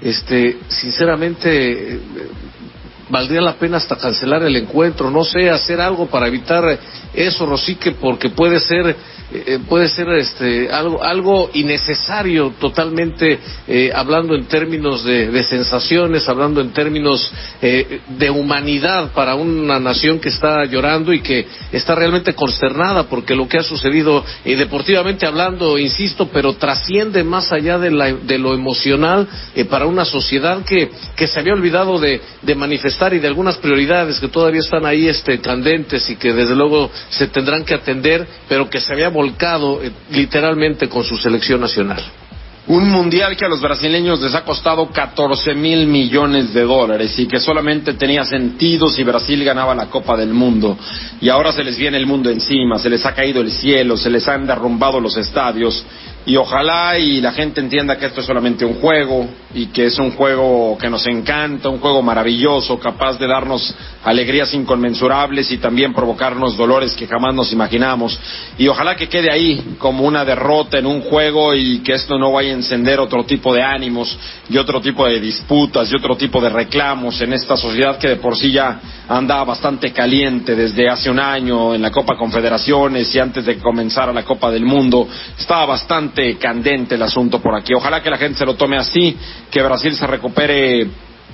[0.00, 2.00] Este sinceramente
[3.08, 6.78] valdría la pena hasta cancelar el encuentro no sé hacer algo para evitar
[7.14, 8.96] eso Rosique porque puede ser
[9.30, 16.60] eh, puede ser este algo algo innecesario totalmente eh, hablando en términos de, sensaciones hablando
[16.60, 22.34] en términos eh, de humanidad para una nación que está llorando y que está realmente
[22.34, 28.12] consternada porque lo que ha sucedido deportivamente hablando insisto pero trasciende más allá de, la,
[28.12, 29.28] de lo emocional
[29.68, 32.20] para una sociedad que, que se había olvidado de,
[32.56, 36.90] manifestar y de algunas prioridades que todavía están ahí este candentes y que desde luego
[37.10, 42.02] se tendrán que atender pero que se había volcado eh, literalmente con su selección nacional.
[42.68, 47.26] Un mundial que a los brasileños les ha costado 14 mil millones de dólares y
[47.26, 50.76] que solamente tenía sentido si Brasil ganaba la Copa del Mundo.
[51.18, 54.10] Y ahora se les viene el mundo encima, se les ha caído el cielo, se
[54.10, 55.82] les han derrumbado los estadios.
[56.28, 59.98] Y ojalá y la gente entienda que esto es solamente un juego y que es
[59.98, 65.94] un juego que nos encanta, un juego maravilloso, capaz de darnos alegrías inconmensurables y también
[65.94, 68.20] provocarnos dolores que jamás nos imaginamos.
[68.58, 72.32] Y ojalá que quede ahí como una derrota en un juego y que esto no
[72.32, 74.14] vaya a encender otro tipo de ánimos
[74.50, 78.16] y otro tipo de disputas y otro tipo de reclamos en esta sociedad que de
[78.16, 83.18] por sí ya anda bastante caliente desde hace un año en la Copa Confederaciones y
[83.18, 85.08] antes de comenzar la Copa del Mundo.
[85.38, 87.74] Estaba bastante candente el asunto por aquí.
[87.74, 89.16] Ojalá que la gente se lo tome así,
[89.50, 90.86] que Brasil se recupere,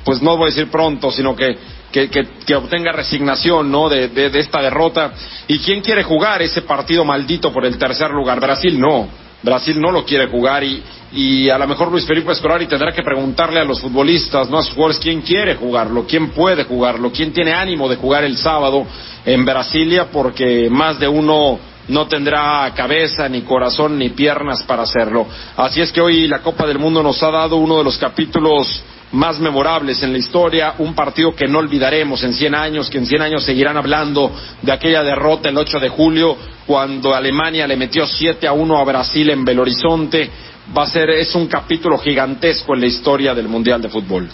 [0.04, 1.56] pues no voy a decir pronto, sino que,
[1.90, 3.88] que, obtenga resignación ¿no?
[3.88, 5.12] De, de, de, esta derrota.
[5.46, 8.40] ¿Y quién quiere jugar ese partido maldito por el tercer lugar?
[8.40, 9.08] Brasil no.
[9.44, 13.02] Brasil no lo quiere jugar y, y a lo mejor Luis Felipe Escolari tendrá que
[13.02, 17.32] preguntarle a los futbolistas, no a sus jugadores, quién quiere jugarlo, quién puede jugarlo, quién
[17.32, 18.86] tiene ánimo de jugar el sábado
[19.24, 25.26] en Brasilia, porque más de uno no tendrá cabeza, ni corazón, ni piernas para hacerlo.
[25.56, 28.82] Así es que hoy la Copa del Mundo nos ha dado uno de los capítulos
[29.12, 33.06] más memorables en la historia, un partido que no olvidaremos en 100 años, que en
[33.06, 38.06] 100 años seguirán hablando de aquella derrota el 8 de julio, cuando Alemania le metió
[38.06, 40.30] 7 a 1 a Brasil en Belo Horizonte.
[40.76, 44.28] Va a ser, es un capítulo gigantesco en la historia del Mundial de Fútbol.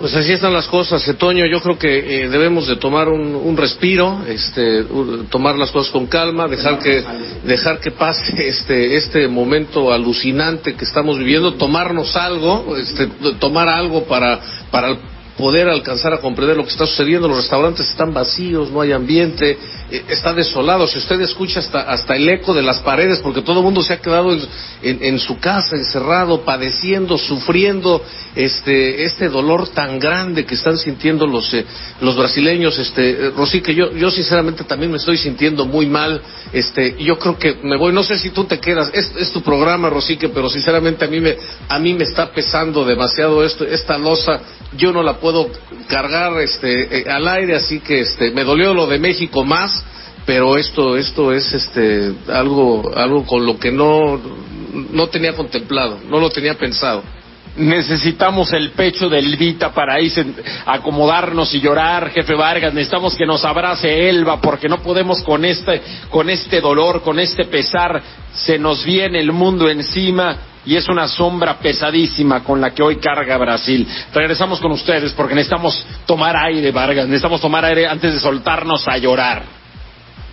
[0.00, 1.44] Pues así están las cosas, Toño.
[1.44, 4.86] Yo creo que eh, debemos de tomar un, respiro, este,
[5.28, 7.04] tomar las cosas con calma, dejar que,
[7.44, 13.08] dejar que pase este, este momento alucinante que estamos viviendo, tomarnos algo, este,
[13.38, 14.96] tomar algo para, para
[15.40, 17.26] poder alcanzar a comprender lo que está sucediendo.
[17.26, 19.58] Los restaurantes están vacíos, no hay ambiente,
[19.90, 20.86] eh, está desolado.
[20.86, 23.94] Si usted escucha hasta, hasta el eco de las paredes, porque todo el mundo se
[23.94, 24.40] ha quedado en,
[25.02, 28.02] en- su casa, encerrado, padeciendo, sufriendo
[28.34, 31.64] este, este dolor tan grande que están sintiendo los, eh,
[32.00, 32.78] los brasileños.
[32.78, 36.20] Este, eh, yo, yo sinceramente también me estoy sintiendo muy mal.
[36.52, 39.40] Este, yo creo que me voy, no sé si tú te quedas, es, es tu
[39.42, 41.36] programa, Rosique, pero sinceramente a mí me,
[41.68, 44.40] a mí me está pesando demasiado esto, esta losa,
[44.76, 45.29] yo no la puedo
[45.88, 49.84] cargar este, eh, al aire, así que este, me dolió lo de México más,
[50.26, 54.20] pero esto, esto es este, algo, algo con lo que no,
[54.92, 57.02] no tenía contemplado, no lo tenía pensado.
[57.56, 59.96] Necesitamos el pecho del Vita para
[60.66, 62.72] acomodarnos y llorar, jefe Vargas.
[62.72, 67.46] Necesitamos que nos abrace Elba porque no podemos con este, con este dolor, con este
[67.46, 68.00] pesar.
[68.32, 72.96] Se nos viene el mundo encima y es una sombra pesadísima con la que hoy
[72.96, 73.86] carga Brasil.
[74.14, 77.06] Regresamos con ustedes porque necesitamos tomar aire, Vargas.
[77.06, 79.59] Necesitamos tomar aire antes de soltarnos a llorar.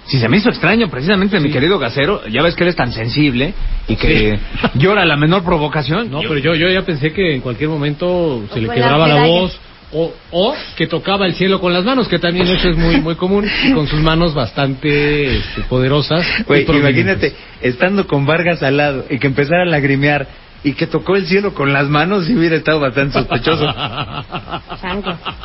[0.07, 2.91] Si se me hizo extraño, precisamente, mi querido Gacero, ya ves que él es tan
[2.91, 3.53] sensible
[3.87, 4.39] y que
[4.75, 6.09] llora la menor provocación.
[6.09, 9.59] No, pero yo, yo ya pensé que en cualquier momento se le quebraba la voz
[9.91, 13.15] o, o que tocaba el cielo con las manos, que también eso es muy muy
[13.15, 16.25] común, y con sus manos bastante este, poderosas.
[16.39, 17.03] y Güey, prominentes.
[17.03, 20.27] imagínate, estando con Vargas al lado y que empezara a lagrimear
[20.63, 23.65] y que tocó el cielo con las manos y hubiera estado bastante sospechoso.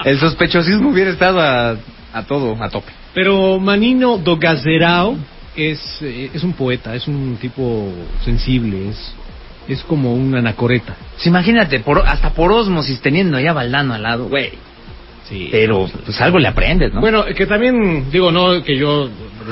[0.04, 1.76] El sospechosismo hubiera estado a,
[2.12, 2.92] a todo, a tope.
[3.14, 5.16] Pero Manino do Gazerao
[5.56, 7.92] es, eh, es un poeta, es un tipo
[8.24, 9.14] sensible, es,
[9.68, 10.96] es como una anacoreta.
[11.14, 14.50] Pues imagínate, por, hasta por osmosis teniendo allá a Valdano al lado, güey.
[15.28, 15.48] Sí.
[15.50, 17.00] Pero pues algo le aprendes, ¿no?
[17.00, 19.08] Bueno, que también, digo, no, que yo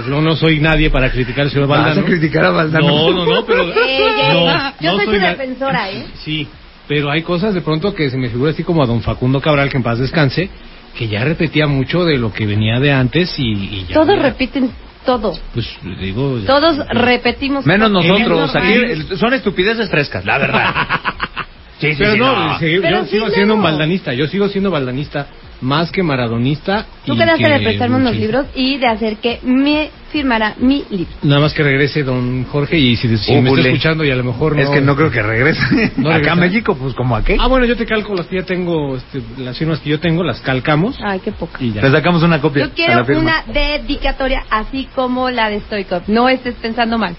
[0.09, 2.01] no, no soy nadie para criticar al señor ¿Vas Valdano.
[2.01, 2.87] a criticar a Valdano?
[2.87, 3.63] No, no, no, pero...
[3.73, 6.07] Ey, ey, no, yo no soy tu defensora, ¿eh?
[6.25, 6.49] Sí,
[6.89, 9.71] pero hay cosas de pronto que se me figura así como a don Facundo Cabral,
[9.71, 10.51] que en paz descanse,
[10.97, 13.95] que ya repetía mucho de lo que venía de antes y, y ya...
[13.95, 14.71] Todos repiten
[15.05, 15.33] todo.
[15.55, 15.67] Pues
[16.01, 16.39] digo...
[16.39, 17.65] ya- Todos repetimos.
[17.67, 18.03] Menos todo.
[18.03, 20.75] nosotros, Es aquí son estupideces frescas, la verdad.
[21.81, 24.49] Sí, sí, Pero sí, no, sí, Pero yo sí sigo siendo un baldanista, yo sigo
[24.49, 25.27] siendo baldanista
[25.61, 26.87] más que maradonista.
[27.05, 31.13] Tú quedaste que de prestarme unos libros y de hacer que me firmara mi libro.
[31.23, 34.25] Nada más que regrese don Jorge y si, si me está escuchando y a lo
[34.25, 34.63] mejor no...
[34.63, 35.93] Es que no creo que regrese.
[35.97, 37.37] ¿No Acá a México, pues como a qué.
[37.39, 40.25] Ah, bueno, yo te calco las que ya tengo, este, las firmas que yo tengo,
[40.25, 41.59] las calcamos Ay, qué poca.
[41.63, 41.83] y ya.
[41.83, 43.21] Le sacamos una copia Yo a quiero la firma.
[43.23, 46.03] una dedicatoria así como la de Stoikov.
[46.09, 47.17] No estés pensando mal.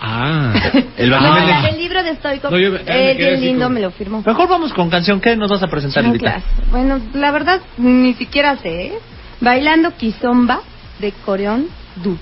[0.00, 0.52] Ah.
[0.98, 1.20] El la
[1.62, 3.90] le- del libro de Stoikov No, yo- me quedé bien así lindo, como- me lo
[3.90, 4.22] firmó.
[4.26, 5.20] Mejor vamos con canción.
[5.20, 6.04] ¿Qué nos vas a presentar?
[6.04, 6.42] Chanclas.
[6.70, 8.86] Bueno, la verdad, ni siquiera sé.
[8.86, 8.98] ¿eh?
[9.40, 10.60] Bailando Kizomba
[10.98, 11.66] de Coreón
[12.02, 12.16] Du.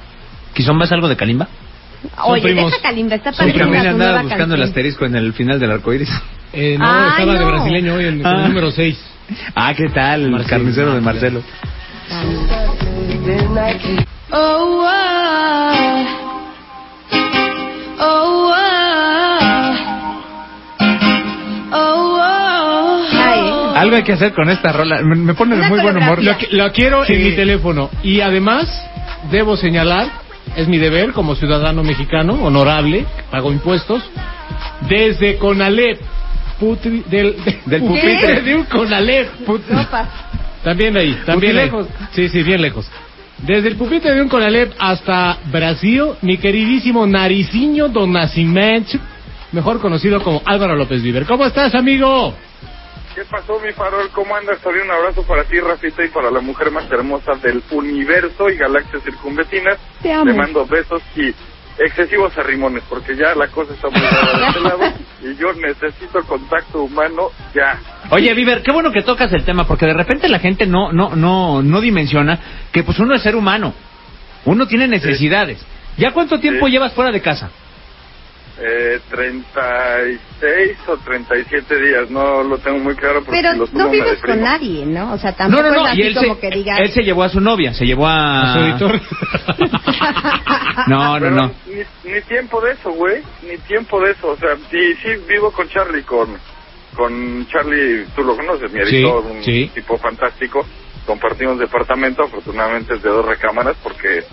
[0.54, 1.48] ¿Kizomba es algo de Kalimba?
[2.24, 2.70] Oye, primos.
[2.70, 4.68] deja Kalimba, está Sí, padrísima también su andaba nueva buscando el canción.
[4.68, 6.10] asterisco en el final del arco iris.
[6.56, 7.46] Eh, no, Ay, estaba de no.
[7.48, 8.46] brasileño hoy en con el Ah.
[8.46, 8.96] número 6.
[9.56, 10.22] Ah, ¿qué tal?
[10.22, 10.50] El Marcelo.
[10.50, 11.42] carnicero de Marcelo.
[14.30, 15.73] Oh, oh,
[23.84, 25.00] Algo hay que hacer con esta rola.
[25.02, 26.22] Me, me pone de muy buen humor.
[26.22, 27.12] Lo, qui- lo quiero Sí.
[27.14, 27.90] en mi teléfono.
[28.02, 28.66] Y además,
[29.30, 30.08] debo señalar,
[30.56, 34.02] es mi deber como ciudadano mexicano, honorable, que pago impuestos,
[34.88, 36.00] desde Conalep,
[36.60, 38.40] putri, del, Del pupitre.
[38.42, 39.62] de un Conalep, put-
[40.64, 41.64] también ahí, también ahí.
[41.66, 41.86] lejos.
[42.12, 42.86] Sí, sí, bien lejos.
[43.38, 48.96] Desde el pupitre de un Conalep hasta Brasil, mi queridísimo Naricinho do Nascimento,
[49.52, 51.26] mejor conocido como Álvaro López Viver.
[51.26, 52.34] ¿Cómo estás, amigo?
[53.14, 54.08] ¿Qué pasó, mi farol?
[54.10, 54.58] ¿Cómo andas?
[54.60, 58.56] También un abrazo para ti, Rafita, y para la mujer más hermosa del universo y
[58.56, 59.78] galaxias circunvecinas.
[60.02, 60.24] Te amo.
[60.24, 61.32] Le mando besos y
[61.78, 66.22] excesivos arrimones, porque ya la cosa está muy rara de este lado y yo necesito
[66.24, 67.78] contacto humano ya.
[68.10, 71.14] Oye, Viver, qué bueno que tocas el tema, porque de repente la gente no, no,
[71.14, 72.38] no, no dimensiona
[72.72, 73.74] que pues uno es ser humano.
[74.44, 75.64] Uno tiene necesidades.
[75.96, 76.72] ¿Ya cuánto tiempo Sí.
[76.72, 77.50] llevas fuera de casa?
[78.56, 84.40] Eh, 36 o 37 días, no lo tengo muy claro porque Pero no vives con
[84.40, 85.12] nadie, ¿no?
[85.12, 85.86] O sea, tampoco no, no.
[85.86, 86.78] es así él como se, que digas...
[86.80, 88.42] él se llevó a su novia, se llevó a...
[88.42, 89.00] A su editor.
[90.88, 91.50] No, no, Pero no.
[91.66, 93.22] Ni, ni tiempo de eso, güey.
[93.48, 94.28] Ni tiempo de eso.
[94.28, 96.36] O sea, sí, sí vivo con Charlie, con,
[96.96, 99.70] con Charlie, tú lo conoces, mi Sí, editor, un sí.
[99.74, 100.66] tipo fantástico.
[101.06, 104.24] Compartimos departamento, afortunadamente es de dos recámaras, porque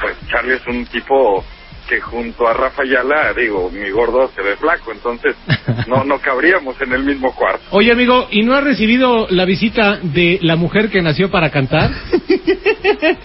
[0.00, 1.42] pues Charlie es un tipo
[1.88, 5.34] que junto a Rafa Ayala, digo, mi gordo se ve flaco, entonces
[5.86, 7.62] no no cabríamos en el mismo cuarto.
[7.70, 11.90] Oye, amigo, ¿y no has recibido la visita de la mujer que nació para cantar?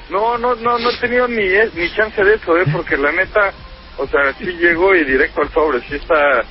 [0.10, 2.64] No, no, no, no he tenido ni, es- ni chance de eso, ¿eh?
[2.72, 3.52] Porque la neta,
[3.98, 6.44] o sea, sí llegó y directo al sobre, sí está...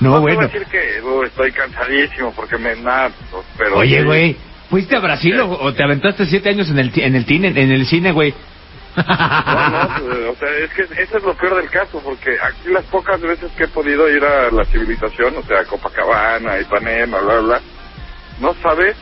[0.00, 0.40] No, te voy bueno.
[0.40, 3.10] a decir que uh, estoy cansadísimo porque me nada,
[3.58, 3.76] pero...
[3.78, 4.36] Oye, güey,
[4.70, 7.70] ¿Fuiste a Brasil o, o te aventaste siete años en el, en el, tine- en
[7.70, 8.32] el cine, güey?
[8.96, 12.84] No, no, o sea, es que eso es lo peor del caso, porque aquí las
[12.86, 17.42] pocas veces que he podido ir a la civilización, o sea, Copacabana, Ipanema, bla, bla,
[17.42, 17.60] bla,
[18.40, 18.96] no sabes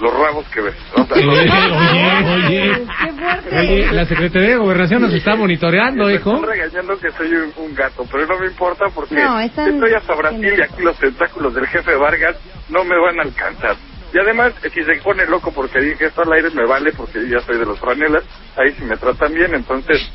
[0.00, 0.74] los rabos que ves.
[0.94, 2.86] O sea, Oye, oye, oye.
[3.04, 3.58] Qué fuerte.
[3.60, 6.34] Oye, la Secretaría de Gobernación nos está monitoreando, Me hijo.
[6.34, 9.94] están regañando que soy un, un gato, pero no me importa porque No, están- estoy
[9.94, 12.36] hasta Brasil y aquí los tentáculos del jefe Vargas
[12.70, 13.76] no me van a alcanzar.
[14.14, 17.28] Y además, eh, si se pone loco porque dije esto al aire, me vale porque
[17.28, 18.22] ya soy de los franelas,
[18.56, 20.08] ahí sí me tratan bien, entonces,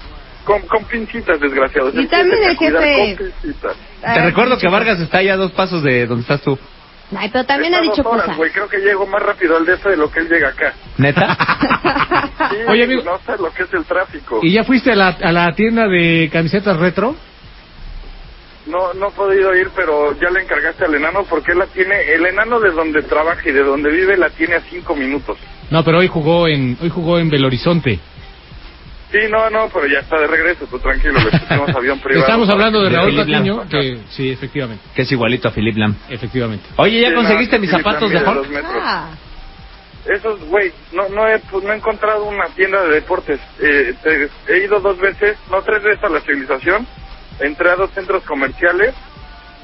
[0.45, 1.93] con, con pincitas, desgraciados.
[1.95, 3.17] Y también el jefe-.
[4.01, 6.57] Te recuerdo que Vargas está ya a dos pasos de donde estás tú.
[7.13, 8.37] Ay, pero también ha dicho horas, cosas.
[8.37, 10.73] güey, creo que llego más rápido al DF de lo que él llega acá.
[10.97, 11.37] ¿Neta?
[12.49, 13.03] Sí, Oye, amigo.
[13.03, 14.39] No sé lo que es el tráfico.
[14.41, 17.15] ¿Y ya fuiste a la, a la tienda de camisetas retro?
[18.69, 22.13] No, no he podido ir, pero ya le encargaste al enano porque él la tiene,
[22.13, 25.37] el enano de donde trabaja y de donde vive la tiene a cinco minutos.
[25.71, 27.99] No, pero hoy jugó en hoy jugó en Belo Horizonte.
[29.11, 32.25] Sí, no, no, pero ya está de regreso, tú tranquilo, le pusimos avión privado.
[32.25, 33.15] Estamos hablando de Raúl.
[33.15, 35.95] Patiño, que sí, efectivamente, Que es igualito a Philip Lam.
[36.09, 36.65] efectivamente.
[36.75, 38.63] Oye, ¿ya Sí, conseguiste no, mis zapatos de Hulk?
[38.81, 39.09] Ah,
[40.05, 43.39] Esos, güey, no, no, he, pues, no he encontrado una tienda de deportes.
[43.59, 46.85] Eh, te- he ido dos veces, no tres veces a la civilización,
[47.41, 48.93] entré a dos centros comerciales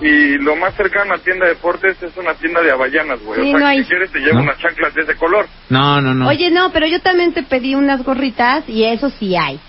[0.02, 3.42] y lo más cercano a tienda de deportes es una tienda de Avallanas, güey.
[3.42, 3.84] Sí, o sea, no que hay.
[3.84, 4.44] si quieres te llevo ¿No?
[4.44, 5.46] unas chanclas de ese color.
[5.70, 6.28] No, no, no.
[6.28, 9.60] Oye, no, pero yo también te pedí unas gorritas y eso sí hay.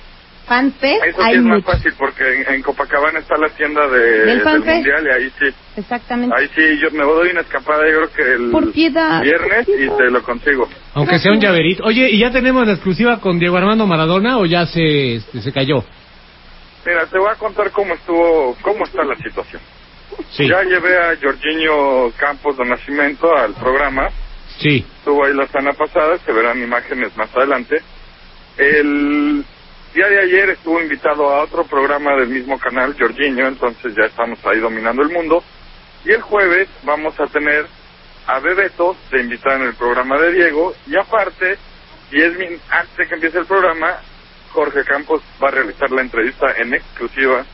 [0.47, 1.73] FanFest Eso sí hay es más mucho.
[1.73, 4.59] fácil porque en, en Copacabana está la tienda de, ¿Del del?
[4.61, 5.47] Mundial y ahí sí.
[5.77, 6.37] Exactamente.
[6.39, 9.81] Ahí sí, yo me doy una escapada, yo creo que el Por piedad, viernes por
[9.81, 10.69] y te lo consigo.
[10.95, 11.83] Aunque sea un llaverito.
[11.85, 15.53] Oye, ¿y ya tenemos la exclusiva con Diego Armando Maradona o ya se este, se
[15.53, 15.85] cayó?
[16.87, 19.61] Mira, te voy a contar cómo estuvo, cómo está la situación.
[20.31, 20.49] Sí.
[20.49, 24.09] Ya llevé a Jorginho Campos de Nacimiento al programa,
[24.59, 24.87] Sí.
[24.99, 27.83] estuvo ahí la semana pasada, se verán imágenes más adelante.
[28.57, 29.45] El
[29.95, 34.39] día de ayer estuvo invitado a otro programa del mismo canal, Jorginho, entonces ya estamos
[34.47, 35.43] ahí dominando el mundo.
[36.05, 37.67] Y el jueves vamos a tener
[38.29, 41.59] a Bebeto de invitar en el programa de Diego y aparte,
[42.13, 43.97] 10 min antes de que empiece el programa,
[44.57, 47.45] Jorge Campos va a realizar la entrevista en exclusiva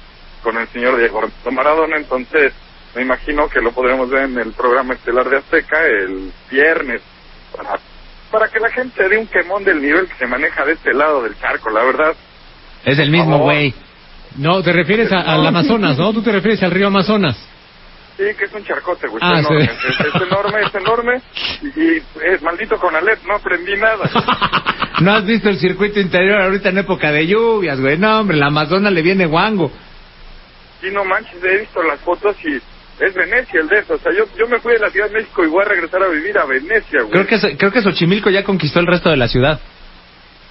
[0.41, 2.53] con el señor Diego Armando Maradona, entonces
[2.95, 7.03] me imagino que lo podremos ver en el programa estelar de Azteca el viernes
[7.57, 7.81] para,
[8.31, 11.23] para que la gente dé un quemón del nivel que se maneja de este lado
[11.25, 12.15] del charco, la verdad.
[12.85, 13.75] Es el mismo, güey.
[14.37, 16.13] No, te refieres a- al Amazonas, ¿no?
[16.13, 17.37] Tú te refieres al río Amazonas.
[18.23, 19.21] Sí, que es un charcote, güey.
[19.21, 19.89] Ah, es, enorme, sí.
[19.89, 21.23] es, es enorme, es enorme.
[21.75, 24.09] Y, es maldito con Alep, no aprendí nada.
[25.01, 27.99] ¿No has visto el circuito interior ahorita en época de lluvias, güey?
[27.99, 29.73] No, hombre, la Amazonas le viene guango.
[30.81, 33.95] Sí, no manches, he visto las fotos y es Venecia el de eso.
[33.95, 36.03] O sea, yo, yo me fui de la Ciudad de México y voy a regresar
[36.03, 37.11] a vivir a Venecia, güey.
[37.11, 39.59] Creo que, creo que Xochimilco ya conquistó el resto de la ciudad.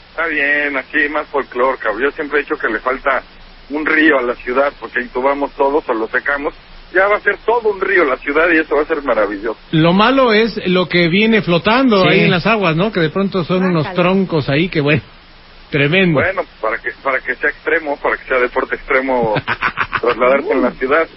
[0.09, 2.03] Está bien, aquí más folclore, cabrón.
[2.03, 3.23] Yo siempre he dicho que le falta
[3.69, 6.53] un río a la ciudad porque intubamos todos o lo secamos.
[6.93, 9.57] Ya va a ser todo un río la ciudad y eso va a ser maravilloso.
[9.71, 12.07] Lo malo es lo que viene flotando Sí.
[12.09, 12.91] ahí en las aguas, ¿no?
[12.91, 13.93] Que de pronto son unos Guácala.
[14.03, 15.01] troncos ahí que, bueno,
[15.69, 16.19] tremendo.
[16.19, 19.35] Bueno, para que para que sea extremo, para que sea deporte extremo,
[20.01, 21.07] trasladarse en la ciudad.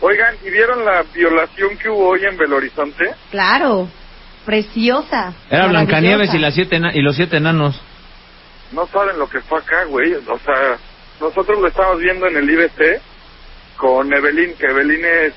[0.00, 3.10] Oigan, ¿y vieron la violación que hubo hoy en Belo Horizonte?
[3.30, 3.88] Claro.
[4.44, 5.32] Preciosa.
[5.50, 7.80] Era Blancanieves y, las siete y los siete enanos.
[8.72, 10.12] No saben lo que fue acá, güey.
[10.14, 10.76] O sea,
[11.20, 13.00] nosotros lo estamos viendo en el IBC
[13.76, 15.32] con Evelyn, que Evelyn es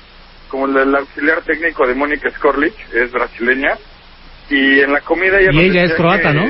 [0.48, 3.74] como el, el auxiliar técnico de Mónica Skorlich, es brasileña.
[4.50, 6.48] Y en la comida ella Y ella es croata, que- ¿no?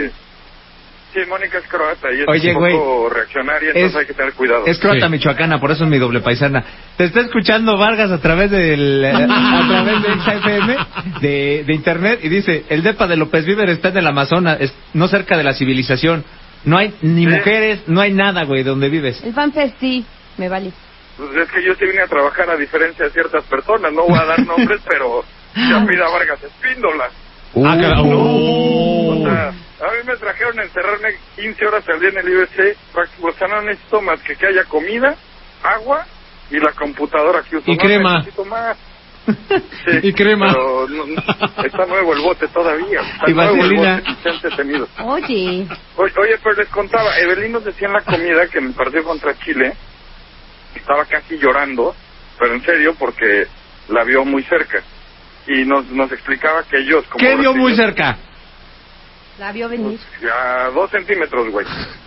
[1.13, 4.13] Sí, Mónica es croata y es Oye, un güey, poco reaccionaria, entonces es- hay que
[4.13, 4.67] tener cuidado.
[4.67, 5.11] Es croata Sí.
[5.13, 6.63] michoacana, por eso es mi doble paisana.
[6.99, 10.77] Te está escuchando Vargas a través del eh, a través de XFM
[11.23, 14.73] de, de internet y dice, el depa de López Víver está en el Amazonas, es,
[14.93, 16.25] no cerca de la civilización.
[16.65, 17.27] No hay ni Sí.
[17.31, 19.21] mujeres, no hay nada, güey, donde vives.
[19.25, 20.05] El FanFest sí,
[20.37, 20.73] me vale.
[21.19, 24.19] Pues es que yo sí vine a trabajar a diferencia de ciertas personas, no voy
[24.19, 27.11] a dar nombres, pero ya pida Vargas Espíndola.
[27.57, 32.19] Ah, cara- O sea, a mí me trajeron a encerrarme 15 horas al día en
[32.19, 35.17] el IBC, para- o sea, no necesito más que que haya comida,
[35.65, 36.07] agua
[36.51, 37.69] y la computadora que uso.
[37.71, 38.19] Y No crema.
[38.19, 38.77] necesito más.
[39.85, 40.53] Sí, Y crema.
[40.53, 43.01] Pero no- no, está nuevo el bote todavía.
[43.01, 43.97] Está Y nuevo vaselina.
[43.97, 45.03] el bote.
[45.05, 48.75] Oye, Oye, oye, pero les contaba, Evelyn nos decía en la comida que en el
[48.75, 49.73] partido contra Chile
[50.75, 51.95] estaba casi llorando,
[52.39, 53.47] pero en serio porque
[53.89, 54.83] la vio muy cerca.
[55.47, 57.05] Y nos, nos explicaba que ellos...
[57.09, 58.19] Como ¿Qué vio muy cerca?
[59.39, 59.99] la vio venir.
[60.33, 61.65] A dos centímetros, güey.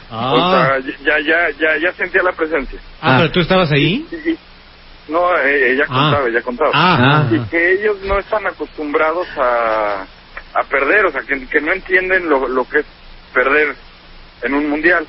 [0.09, 0.33] Ah.
[0.33, 2.77] O sea, ya, ya, ya, ya sentía la presencia.
[3.01, 3.17] Ah, Ah.
[3.19, 4.05] pero tú estabas ahí.
[4.11, 4.37] Y- y-
[5.07, 5.93] no, eh, ella Ah.
[6.11, 6.71] contaba, ella contaba.
[6.73, 7.47] Ah, Y ah.
[7.49, 10.05] que ellos no están acostumbrados a,
[10.53, 12.85] a perder, o sea, que, que no entienden lo, lo que es
[13.33, 13.75] perder
[14.43, 15.07] en un mundial.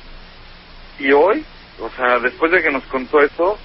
[0.99, 1.43] Y hoy,
[1.79, 3.57] o sea, después de que nos contó eso,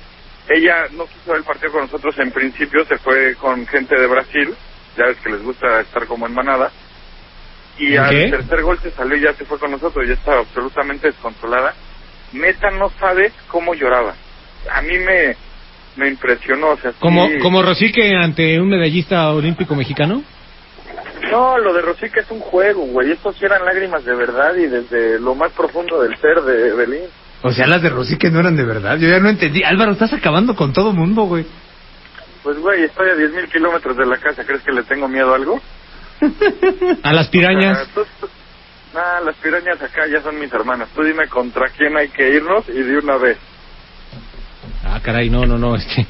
[0.48, 4.06] ella no quiso ver el partido con nosotros en principio, se fue con gente de
[4.06, 4.54] Brasil,
[4.96, 6.70] ya ves que les gusta estar como en manada,
[7.76, 8.28] y ¿En al qué?
[8.30, 11.74] tercer gol se salió y ya se fue con nosotros, ya estaba absolutamente descontrolada.
[12.32, 14.14] Neta, no sabes cómo lloraba.
[14.72, 15.36] A mí me,
[15.96, 20.22] me impresionó, o sea, Como, sí- como Rosique ante un medallista olímpico mexicano.
[21.30, 23.12] No, lo de Rosica es un juego, güey.
[23.12, 27.04] Estos sí eran lágrimas de verdad y desde lo más profundo del ser de Belín.
[27.42, 28.98] O sea, las de Rosy que no eran de verdad.
[28.98, 29.62] Yo ya no entendí.
[29.62, 31.46] Álvaro, estás acabando con todo mundo, güey.
[32.42, 34.44] Pues, güey, estoy a 10.000 kilómetros de la casa.
[34.44, 35.60] ¿Crees que le tengo miedo a algo?
[37.02, 37.78] A las pirañas.
[37.82, 38.28] Ah, tú-
[38.94, 40.88] Nah, las pirañas acá ya son mis hermanas.
[40.94, 43.36] Tú dime contra quién hay que irnos y de una vez.
[44.84, 46.06] Ah, caray, no, no, no, es que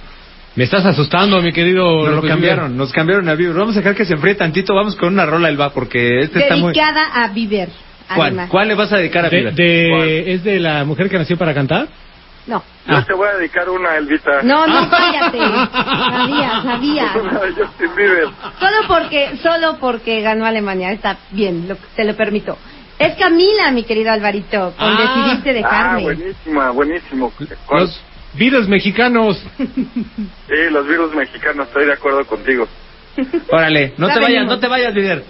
[0.54, 2.06] me estás asustando, mi querido.
[2.06, 3.56] Nos lo cambiaron, nos cambiaron a Bieber.
[3.56, 4.74] Vamos a dejar que se enfríe tantito.
[4.74, 6.72] Vamos con una rola, Elba, porque este está muy...
[6.72, 7.68] Dedicada a Bieber.
[8.14, 8.48] ¿Cuál?
[8.48, 11.52] ¿Cuál le vas a dedicar a De, de- ¿Es de la mujer que nació para
[11.54, 11.88] cantar?
[12.46, 12.62] No.
[12.86, 13.04] Yo Ah.
[13.06, 14.42] te voy a dedicar una, Elvita.
[14.42, 15.38] No, no, cállate.
[15.38, 17.12] Sabía, sabía.
[18.58, 20.92] Solo porque, solo porque ganó Alemania.
[20.92, 22.56] Está bien, lo- te lo permito.
[22.98, 24.98] Es Camila, mi querido Alvarito, con Ah.
[25.36, 26.02] decidiste Ah, dejarme.
[26.02, 27.32] buenísima, buenísimo.
[27.66, 27.82] ¿Cuál?
[27.82, 28.00] Los
[28.34, 29.42] Beatles mexicanos.
[29.58, 32.66] Sí, los virus mexicanos, estoy de acuerdo contigo.
[33.50, 35.22] Órale, no te vayas, no te vayas, Bieber.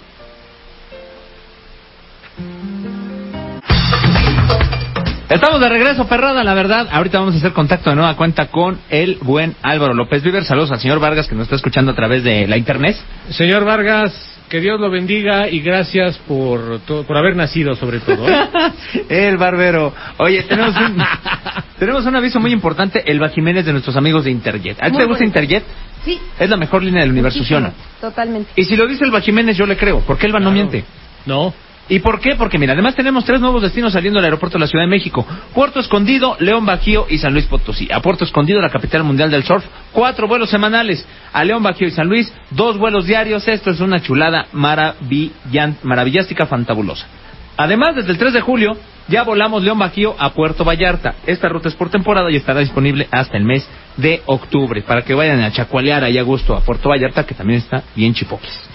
[5.29, 6.87] Estamos de regreso, perrada, la verdad.
[6.91, 10.43] Ahorita vamos a hacer contacto de nueva cuenta con el buen Álvaro López Bieber.
[10.43, 12.97] Saludos al señor Vargas que nos está escuchando a través de la internet.
[13.29, 14.11] Señor Vargas,
[14.49, 18.27] que Dios lo bendiga y gracias por, por haber nacido, sobre todo.
[18.27, 18.49] ¿eh?
[19.09, 19.93] El barbero.
[20.17, 20.97] Oye, tenemos un,
[21.77, 24.81] tenemos un aviso muy importante, el Bajiménez de nuestros amigos de Interjet.
[24.81, 25.23] ¿A ti te gusta.
[25.23, 25.63] Interjet?
[26.03, 26.19] Sí.
[26.39, 27.71] Es la mejor línea del universo, ¿sí o no?
[28.01, 28.49] Totalmente.
[28.55, 30.55] Y si lo dice el Bajiménez, yo le creo, porque Elba no Claro.
[30.55, 30.85] miente.
[31.27, 31.53] No.
[31.89, 32.35] ¿Y por qué?
[32.35, 35.25] Porque mira, además tenemos tres nuevos destinos saliendo del aeropuerto de la Ciudad de México.
[35.55, 37.89] Puerto Escondido, León Bajío y San Luis Potosí.
[37.91, 41.03] A Puerto Escondido, la capital mundial del surf, cuatro vuelos semanales.
[41.33, 43.47] A León Bajío y San Luis, dos vuelos diarios.
[43.47, 47.07] Esto es una chulada maravillástica, fantabulosa.
[47.57, 48.77] Además, desde el 3 de julio,
[49.07, 51.15] ya volamos León Bajío a Puerto Vallarta.
[51.25, 53.67] Esta ruta es por temporada y estará disponible hasta el mes
[53.97, 54.83] de octubre.
[54.83, 58.13] Para que vayan a chacualear ahí a gusto a Puerto Vallarta, que también está bien
[58.13, 58.68] chipoques.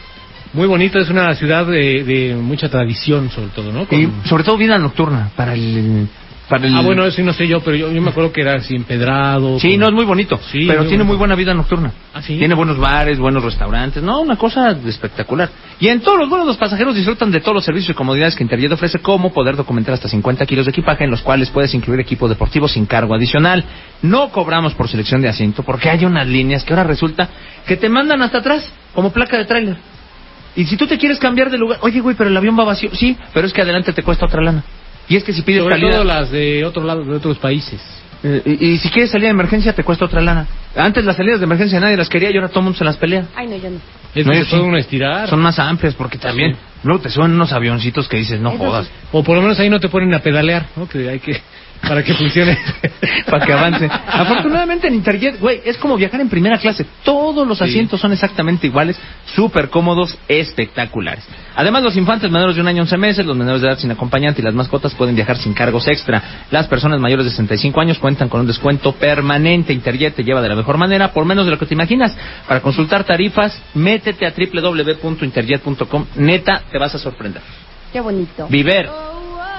[0.54, 3.86] Muy bonito, es una ciudad de, de mucha tradición, sobre todo, ¿no?
[3.86, 6.06] Con- Y sobre todo vida nocturna para el
[6.48, 8.54] para el Ah, bueno, eso no sé yo, pero yo, yo me acuerdo que era
[8.56, 9.58] así empedrado.
[9.58, 11.04] Sí, con- no es muy bonito, Sí, pero muy tiene bonito.
[11.06, 11.90] muy buena vida nocturna.
[12.12, 12.36] Ah, sí.
[12.36, 15.48] Tiene buenos bares, buenos restaurantes, no, una cosa espectacular.
[15.80, 18.42] Y en todos los vuelos los pasajeros disfrutan de todos los servicios y comodidades que
[18.44, 21.98] Interjet ofrece, como poder documentar hasta 50 kilos de equipaje, en los cuales puedes incluir
[21.98, 23.64] equipo deportivo sin cargo adicional.
[24.02, 27.28] No cobramos por selección de asiento, porque hay unas líneas que ahora resulta
[27.66, 29.76] que te mandan hasta atrás, como placa de tráiler.
[30.56, 32.90] Y si tú te quieres cambiar de lugar, oye, güey, pero el avión va vacío.
[32.94, 34.62] Sí, pero es que adelante te cuesta otra lana.
[35.08, 35.92] Y es que si pides Sobre calidad...
[35.92, 37.80] todo las de otro lado, de otros países.
[38.22, 40.46] Eh, y, y si quieres salir de emergencia te cuesta otra lana.
[40.76, 42.96] Antes las salidas de emergencia nadie las quería y ahora todo el mundo se las
[42.96, 43.26] pelea.
[43.36, 43.78] Ay, no, yo no.
[44.14, 44.56] Es No, que sí.
[44.56, 45.28] uno estirar.
[45.28, 46.58] Son más amplias porque también Sí.
[46.84, 48.92] luego te suben unos avioncitos que dices no Eso jodas sí.
[49.12, 50.88] O por lo menos ahí no te ponen a pedalear, ¿no?
[50.88, 51.38] Que hay que...
[51.88, 52.56] Para que funcione.
[53.30, 53.88] para que avance.
[53.90, 56.86] Afortunadamente en Interjet, güey, es como viajar en primera clase.
[57.02, 57.64] Todos los Sí.
[57.64, 58.98] asientos son exactamente iguales,
[59.34, 61.24] súper cómodos, espectaculares.
[61.56, 64.40] Además, los infantes menores de un año 11 meses, los menores de edad sin acompañante
[64.40, 66.22] y las mascotas pueden viajar sin cargos extra.
[66.50, 69.72] Las personas mayores de 65 años cuentan con un descuento permanente.
[69.72, 72.16] Interjet te lleva de la mejor manera, por menos de lo que te imaginas.
[72.48, 76.06] Para consultar tarifas, métete a www.interjet.com.
[76.16, 77.42] Neta, te vas a sorprender.
[77.92, 78.48] Qué bonito.
[78.48, 78.88] Viver.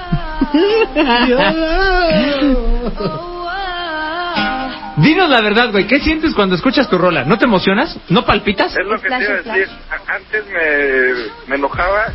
[4.96, 5.86] Dinos la verdad, güey.
[5.86, 7.24] ¿Qué sientes cuando escuchas tu rola?
[7.24, 7.98] ¿No te emocionas?
[8.08, 8.74] ¿No palpitas?
[8.74, 9.68] Es lo que te iba a Flash, decir.
[10.06, 12.06] Antes me, me enojaba.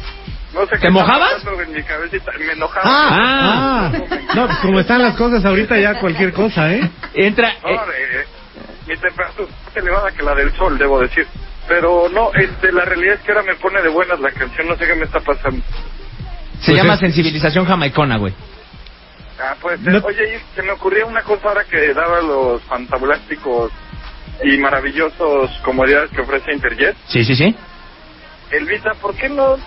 [0.53, 1.33] No sé ¿Te mojabas?
[1.35, 2.31] pasando en mi cabecita.
[2.39, 2.81] Me enojaba.
[2.85, 3.91] Ah,
[4.35, 6.89] no, pues como están las cosas ahorita ya cualquier cosa, ¿eh?
[7.13, 7.53] Entra.
[7.63, 8.25] No, eh, eh,
[8.87, 11.25] mi temperatura es más elevada que la del sol, debo decir.
[11.67, 14.75] Pero no, este, la realidad es que ahora me pone de buenas la canción, no
[14.75, 15.63] sé qué me está pasando.
[16.61, 18.33] Se pues llama es- sensibilización jamaicona, güey.
[19.43, 22.61] Ah, pues, eh, No- oye, y se me ocurrió una cosa ahora que daba los
[22.63, 23.71] fantabulásticos
[24.43, 26.95] y maravillosos comodidades que ofrece Interjet.
[27.07, 27.55] Sí, sí, sí.
[28.51, 29.57] Elvita, ¿por qué no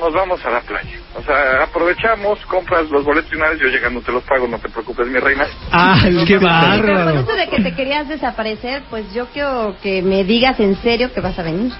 [0.00, 0.96] nos vamos a la playa?
[1.16, 4.58] O sea, aprovechamos, compras los boletos de una vez, yo llegando te los pago, no
[4.60, 5.46] te preocupes, mi reina.
[5.72, 7.20] Ah, qué Pero con bárbaro.
[7.20, 11.20] eso de que te querías desaparecer, pues yo quiero que me digas en serio que
[11.20, 11.72] vas a venir.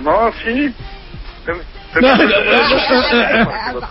[0.00, 0.72] No, sí.
[2.00, 2.16] No,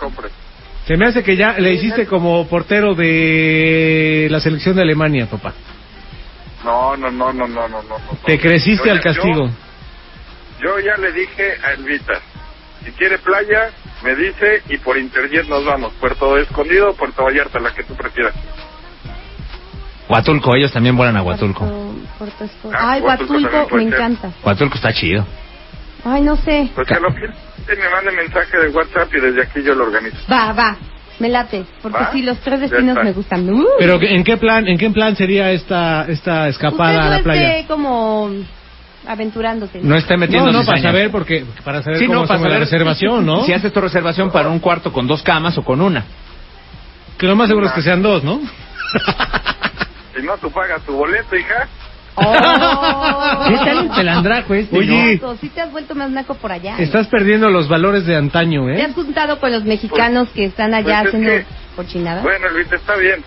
[0.86, 5.52] Se me hace que ya le hiciste como portero de la selección de Alemania, papá.
[6.64, 7.96] No, no, no, no, no, no, no.
[8.24, 9.46] Te creciste Yo al castigo.
[10.60, 12.14] Yo, yo ya le dije a Elvita
[12.84, 13.70] Si quiere playa,
[14.02, 15.92] me dice y por Interjet nos vamos.
[16.00, 18.34] Puerto Escondido, Puerto Vallarta, la que tú prefieras.
[20.08, 21.60] Huatulco, ellos también vuelan a Huatulco.
[21.64, 24.32] Puerto- Puerto Esco- Ah, Ay, Huatulco me encanta.
[24.44, 25.24] Huatulco está chido.
[26.04, 26.70] Ay, no sé.
[26.74, 27.36] Pues que lo piense,
[27.68, 30.16] me mande mensaje de WhatsApp y desde aquí yo lo organizo.
[30.30, 30.76] Va, va.
[31.18, 31.64] Me late.
[31.82, 32.10] Porque ¿Va?
[32.12, 33.04] sí, los tres Ya destinos está.
[33.04, 33.48] me gustan.
[33.48, 33.66] Uh.
[33.78, 37.22] Pero ¿en qué plan, en qué plan sería esta esta escapada Usted a no la
[37.22, 37.56] playa?
[37.58, 38.30] esté como
[39.06, 39.80] aventurándose.
[39.82, 42.58] No esté metiendo No, no, para saber, porque para saber Sí, cómo no, para la
[42.58, 43.44] reservación, ¿no?
[43.44, 46.04] Si haces tu reservación para un cuarto con dos camas o con una.
[47.18, 48.40] Que lo más seguro es que sean dos, ¿no?
[50.14, 51.66] Si no, tú pagas tu boleto, hija.
[52.14, 53.44] Oh.
[53.48, 55.14] ¿Qué tal el pelandraco este, Oye.
[55.14, 56.76] Naco, sí te has vuelto más naco por allá.
[56.78, 58.82] Estás perdiendo los valores de antaño, ¿Te ¿eh?
[58.84, 61.46] has juntado con los mexicanos que están allá pues es haciendo que-
[61.76, 62.22] cochinadas?
[62.22, 63.24] Bueno, Elvita, está bien.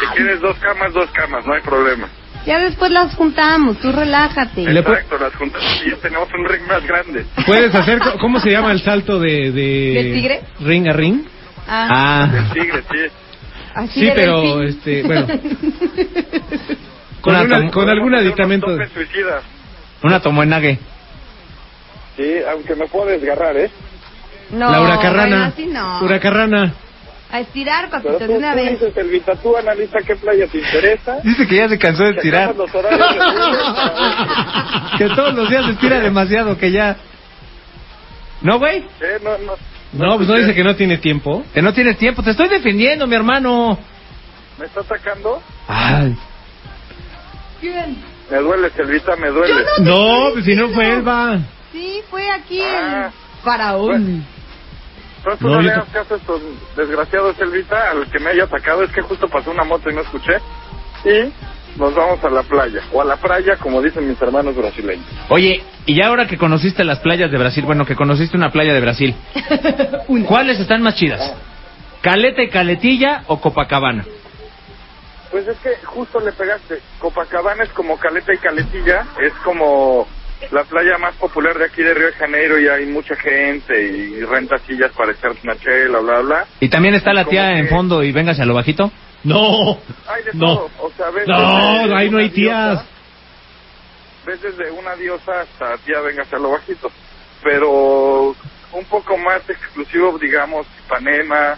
[0.00, 2.08] Si quieres dos camas, dos camas, no hay problema.
[2.46, 4.62] Ya después las juntamos, tú relájate.
[4.62, 7.24] Exacto, las juntamos y ya tenemos un ring más grande.
[7.46, 9.52] Puedes hacer, ¿cómo se llama el salto de...
[9.52, 10.40] ¿De, ¿De tigre?
[10.60, 11.22] Ring a ring.
[11.68, 12.98] Ah, Ah, El tigre, sí.
[13.74, 15.26] así Sí, pero, este, bueno.
[17.22, 18.12] Con, Una con algún
[18.92, 19.44] suicidas.
[20.02, 20.78] una tomoenague.
[22.16, 23.70] Sí, aunque me puedo desgarrar, ¿eh?
[24.50, 25.46] no, la huracarrana.
[25.46, 26.00] así no.
[26.02, 26.74] Huracarrana.
[27.30, 28.70] A estirar, papito, de una tú vez.
[28.72, 31.18] dices, Elvita, tú analiza qué playa te interesa.
[31.22, 33.64] Dice que ya se cansó de Checamos los horarios de vuelo.
[34.98, 36.96] que todos los días se estira demasiado, que ya...
[38.42, 38.80] ¿No, güey?
[39.00, 39.54] Eh, no, no.
[39.92, 41.42] No, pues no dice que no tiene tiempo.
[41.54, 42.22] Que no tienes tiempo.
[42.22, 43.78] Te estoy defendiendo, mi hermano.
[44.58, 45.42] ¿Me está atacando?
[45.68, 46.14] Ay.
[47.62, 47.96] ¿Quién?
[48.30, 49.54] Me duele, Elvita, me duele.
[49.78, 51.38] Yo No, pues si no fue él, va.
[51.72, 53.06] Sí, fue aquí Ah.
[53.06, 54.26] el faraón.
[55.38, 56.40] Tú No, no, le hagas caso a estos
[56.76, 58.82] desgraciados, Elvita, al que me haya atacado.
[58.82, 60.32] Es que justo pasó una moto y no escuché.
[61.04, 61.32] Y
[61.78, 62.80] nos vamos a la playa.
[62.92, 65.06] O a la playa, como dicen mis hermanos brasileños.
[65.28, 68.74] Oye, y ya ahora que conociste las playas de Brasil, bueno, que conociste una playa
[68.74, 69.14] de Brasil,
[70.26, 71.32] ¿cuáles están más chidas?
[72.00, 74.04] ¿Caleta y Caletilla o Copacabana?
[75.32, 76.78] Pues es que justo le pegaste.
[77.00, 79.04] Copacabana es como Caleta y Caletilla.
[79.20, 80.06] Es como
[80.50, 84.20] la playa más popular de aquí de Río de Janeiro y hay mucha gente y
[84.20, 86.46] renta sillas para echarte una chela, bla, bla.
[86.60, 88.92] ¿Y también está la tía en que- fondo y véngase a lo bajito?
[89.24, 89.78] No.
[90.06, 90.54] Hay de No.
[90.56, 90.70] todo.
[90.80, 92.70] O sea, ves No, desde ahí no hay tías.
[92.80, 92.86] diosa-
[94.26, 96.90] ves desde una diosa hasta tía venga hacia lo bajito.
[97.42, 98.34] Pero
[98.72, 101.56] un poco más exclusivo, digamos, Ipanema,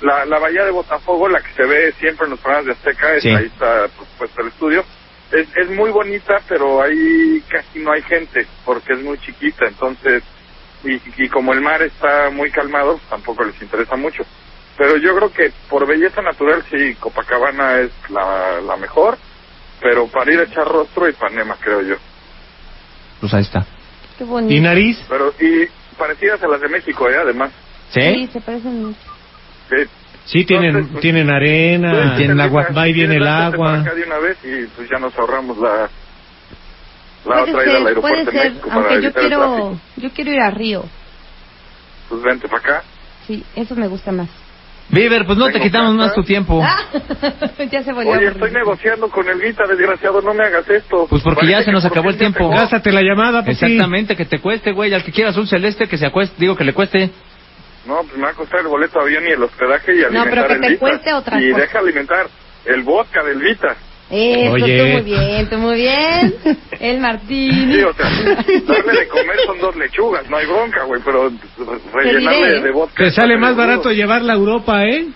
[0.00, 3.14] la, la bahía de Botafogo, la que se ve siempre en los programas de Azteca,
[3.14, 3.30] es- Sí.
[3.30, 4.84] ahí está pues, puesto el estudio.
[5.30, 10.22] Es, es muy bonita, pero ahí casi no hay gente, porque es muy chiquita, entonces,
[10.84, 14.22] y, y como el mar está muy calmado, pues, tampoco les interesa mucho.
[14.76, 19.18] Pero yo creo que por belleza natural, sí, Copacabana es la, la mejor,
[19.80, 21.96] pero para ir a echar rostro, Ipanema, creo yo.
[23.20, 23.66] Pues ahí está.
[24.16, 24.54] Qué bonito.
[24.54, 24.96] ¿Y nariz?
[25.08, 27.16] Pero, y parecidas a las de México, ¿eh?
[27.16, 27.52] Además.
[27.90, 28.28] Sí, ¿Sí?
[28.32, 29.17] se parecen mucho.
[29.70, 29.76] Sí.
[30.26, 32.16] Sí, tienen, Entonces, pues, tienen arena.
[32.16, 32.66] tienen agua.
[32.76, 33.80] Va y viene el ¿Quieres vente para agua.
[33.80, 35.88] acá de una vez y pues ya nos ahorramos la, la
[37.24, 40.10] Puede otra ida al ser, aeropuerto puede de ser, México para aunque yo quiero, yo
[40.10, 40.84] quiero ir a Río.
[42.10, 42.82] Pues vente para acá.
[43.26, 44.28] Sí, eso me gusta más.
[44.90, 46.06] Viver, pues no te quitamos casa.
[46.06, 46.62] más tu tiempo.
[46.64, 46.78] Ah,
[47.70, 48.12] ya se volvió.
[48.12, 51.06] Oye, estoy negociando con el Vita, desgraciado, no me hagas esto.
[51.10, 52.48] Pues porque Parece ya se que nos acabó el tiempo.
[52.48, 53.66] Gástate la llamada, pues sí.
[53.66, 54.94] Exactamente, que te cueste, güey.
[54.94, 57.10] Al que quiera azul celeste, que se acueste, digo que le cueste.
[57.88, 60.30] No, pues me va a costar el boleto de avión y el hospedaje y alimentar
[60.30, 60.80] pero que el te Vita.
[60.80, 61.62] cueste otra Y cosa.
[61.62, 62.26] deja alimentar
[62.66, 63.76] el vodka del Vita.
[64.10, 64.78] Eso, Oye.
[64.78, 66.34] tú muy bien, tú muy bien.
[66.80, 67.72] El Martín.
[67.72, 71.30] Sí, o sea, darle de comer son dos lechugas, no hay bronca, güey, pero
[71.92, 72.62] rellenarle diré, ¿eh?
[72.62, 73.04] de vodka.
[73.04, 75.06] Te sale más barato llevarla a Europa, ¿eh?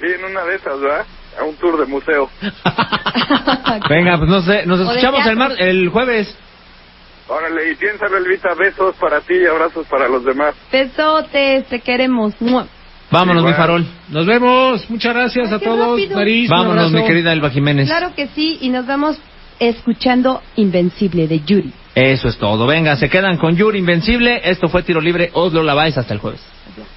[0.00, 1.04] Sí, en una de esas, ¿verdad?
[1.38, 2.30] A un tour de museo.
[3.90, 5.66] Venga, pues no sé, nos O de escuchamos el, mar, teatro.
[5.66, 6.38] el jueves.
[7.28, 10.54] Órale, y piénsalo, Elvita, besos para ti y abrazos para los demás.
[10.70, 12.34] Besotes, te queremos.
[12.40, 12.66] Mua.
[13.10, 13.52] Vámonos, Igual.
[13.52, 13.86] mi farol.
[14.08, 14.88] Nos vemos.
[14.90, 16.00] Muchas gracias Ay, a todos.
[16.00, 16.48] rápido.
[16.48, 17.88] Vámonos, mi querida Elba Jiménez.
[17.88, 19.18] Claro que sí, y nos vamos
[19.58, 21.72] escuchando Invencible de Yuri.
[21.94, 22.66] Eso es todo.
[22.66, 24.40] Venga, se quedan con Yuri Invencible.
[24.44, 25.30] Esto fue Tiro Libre.
[25.32, 25.96] Oslo Lavais.
[25.96, 26.40] Hasta el jueves.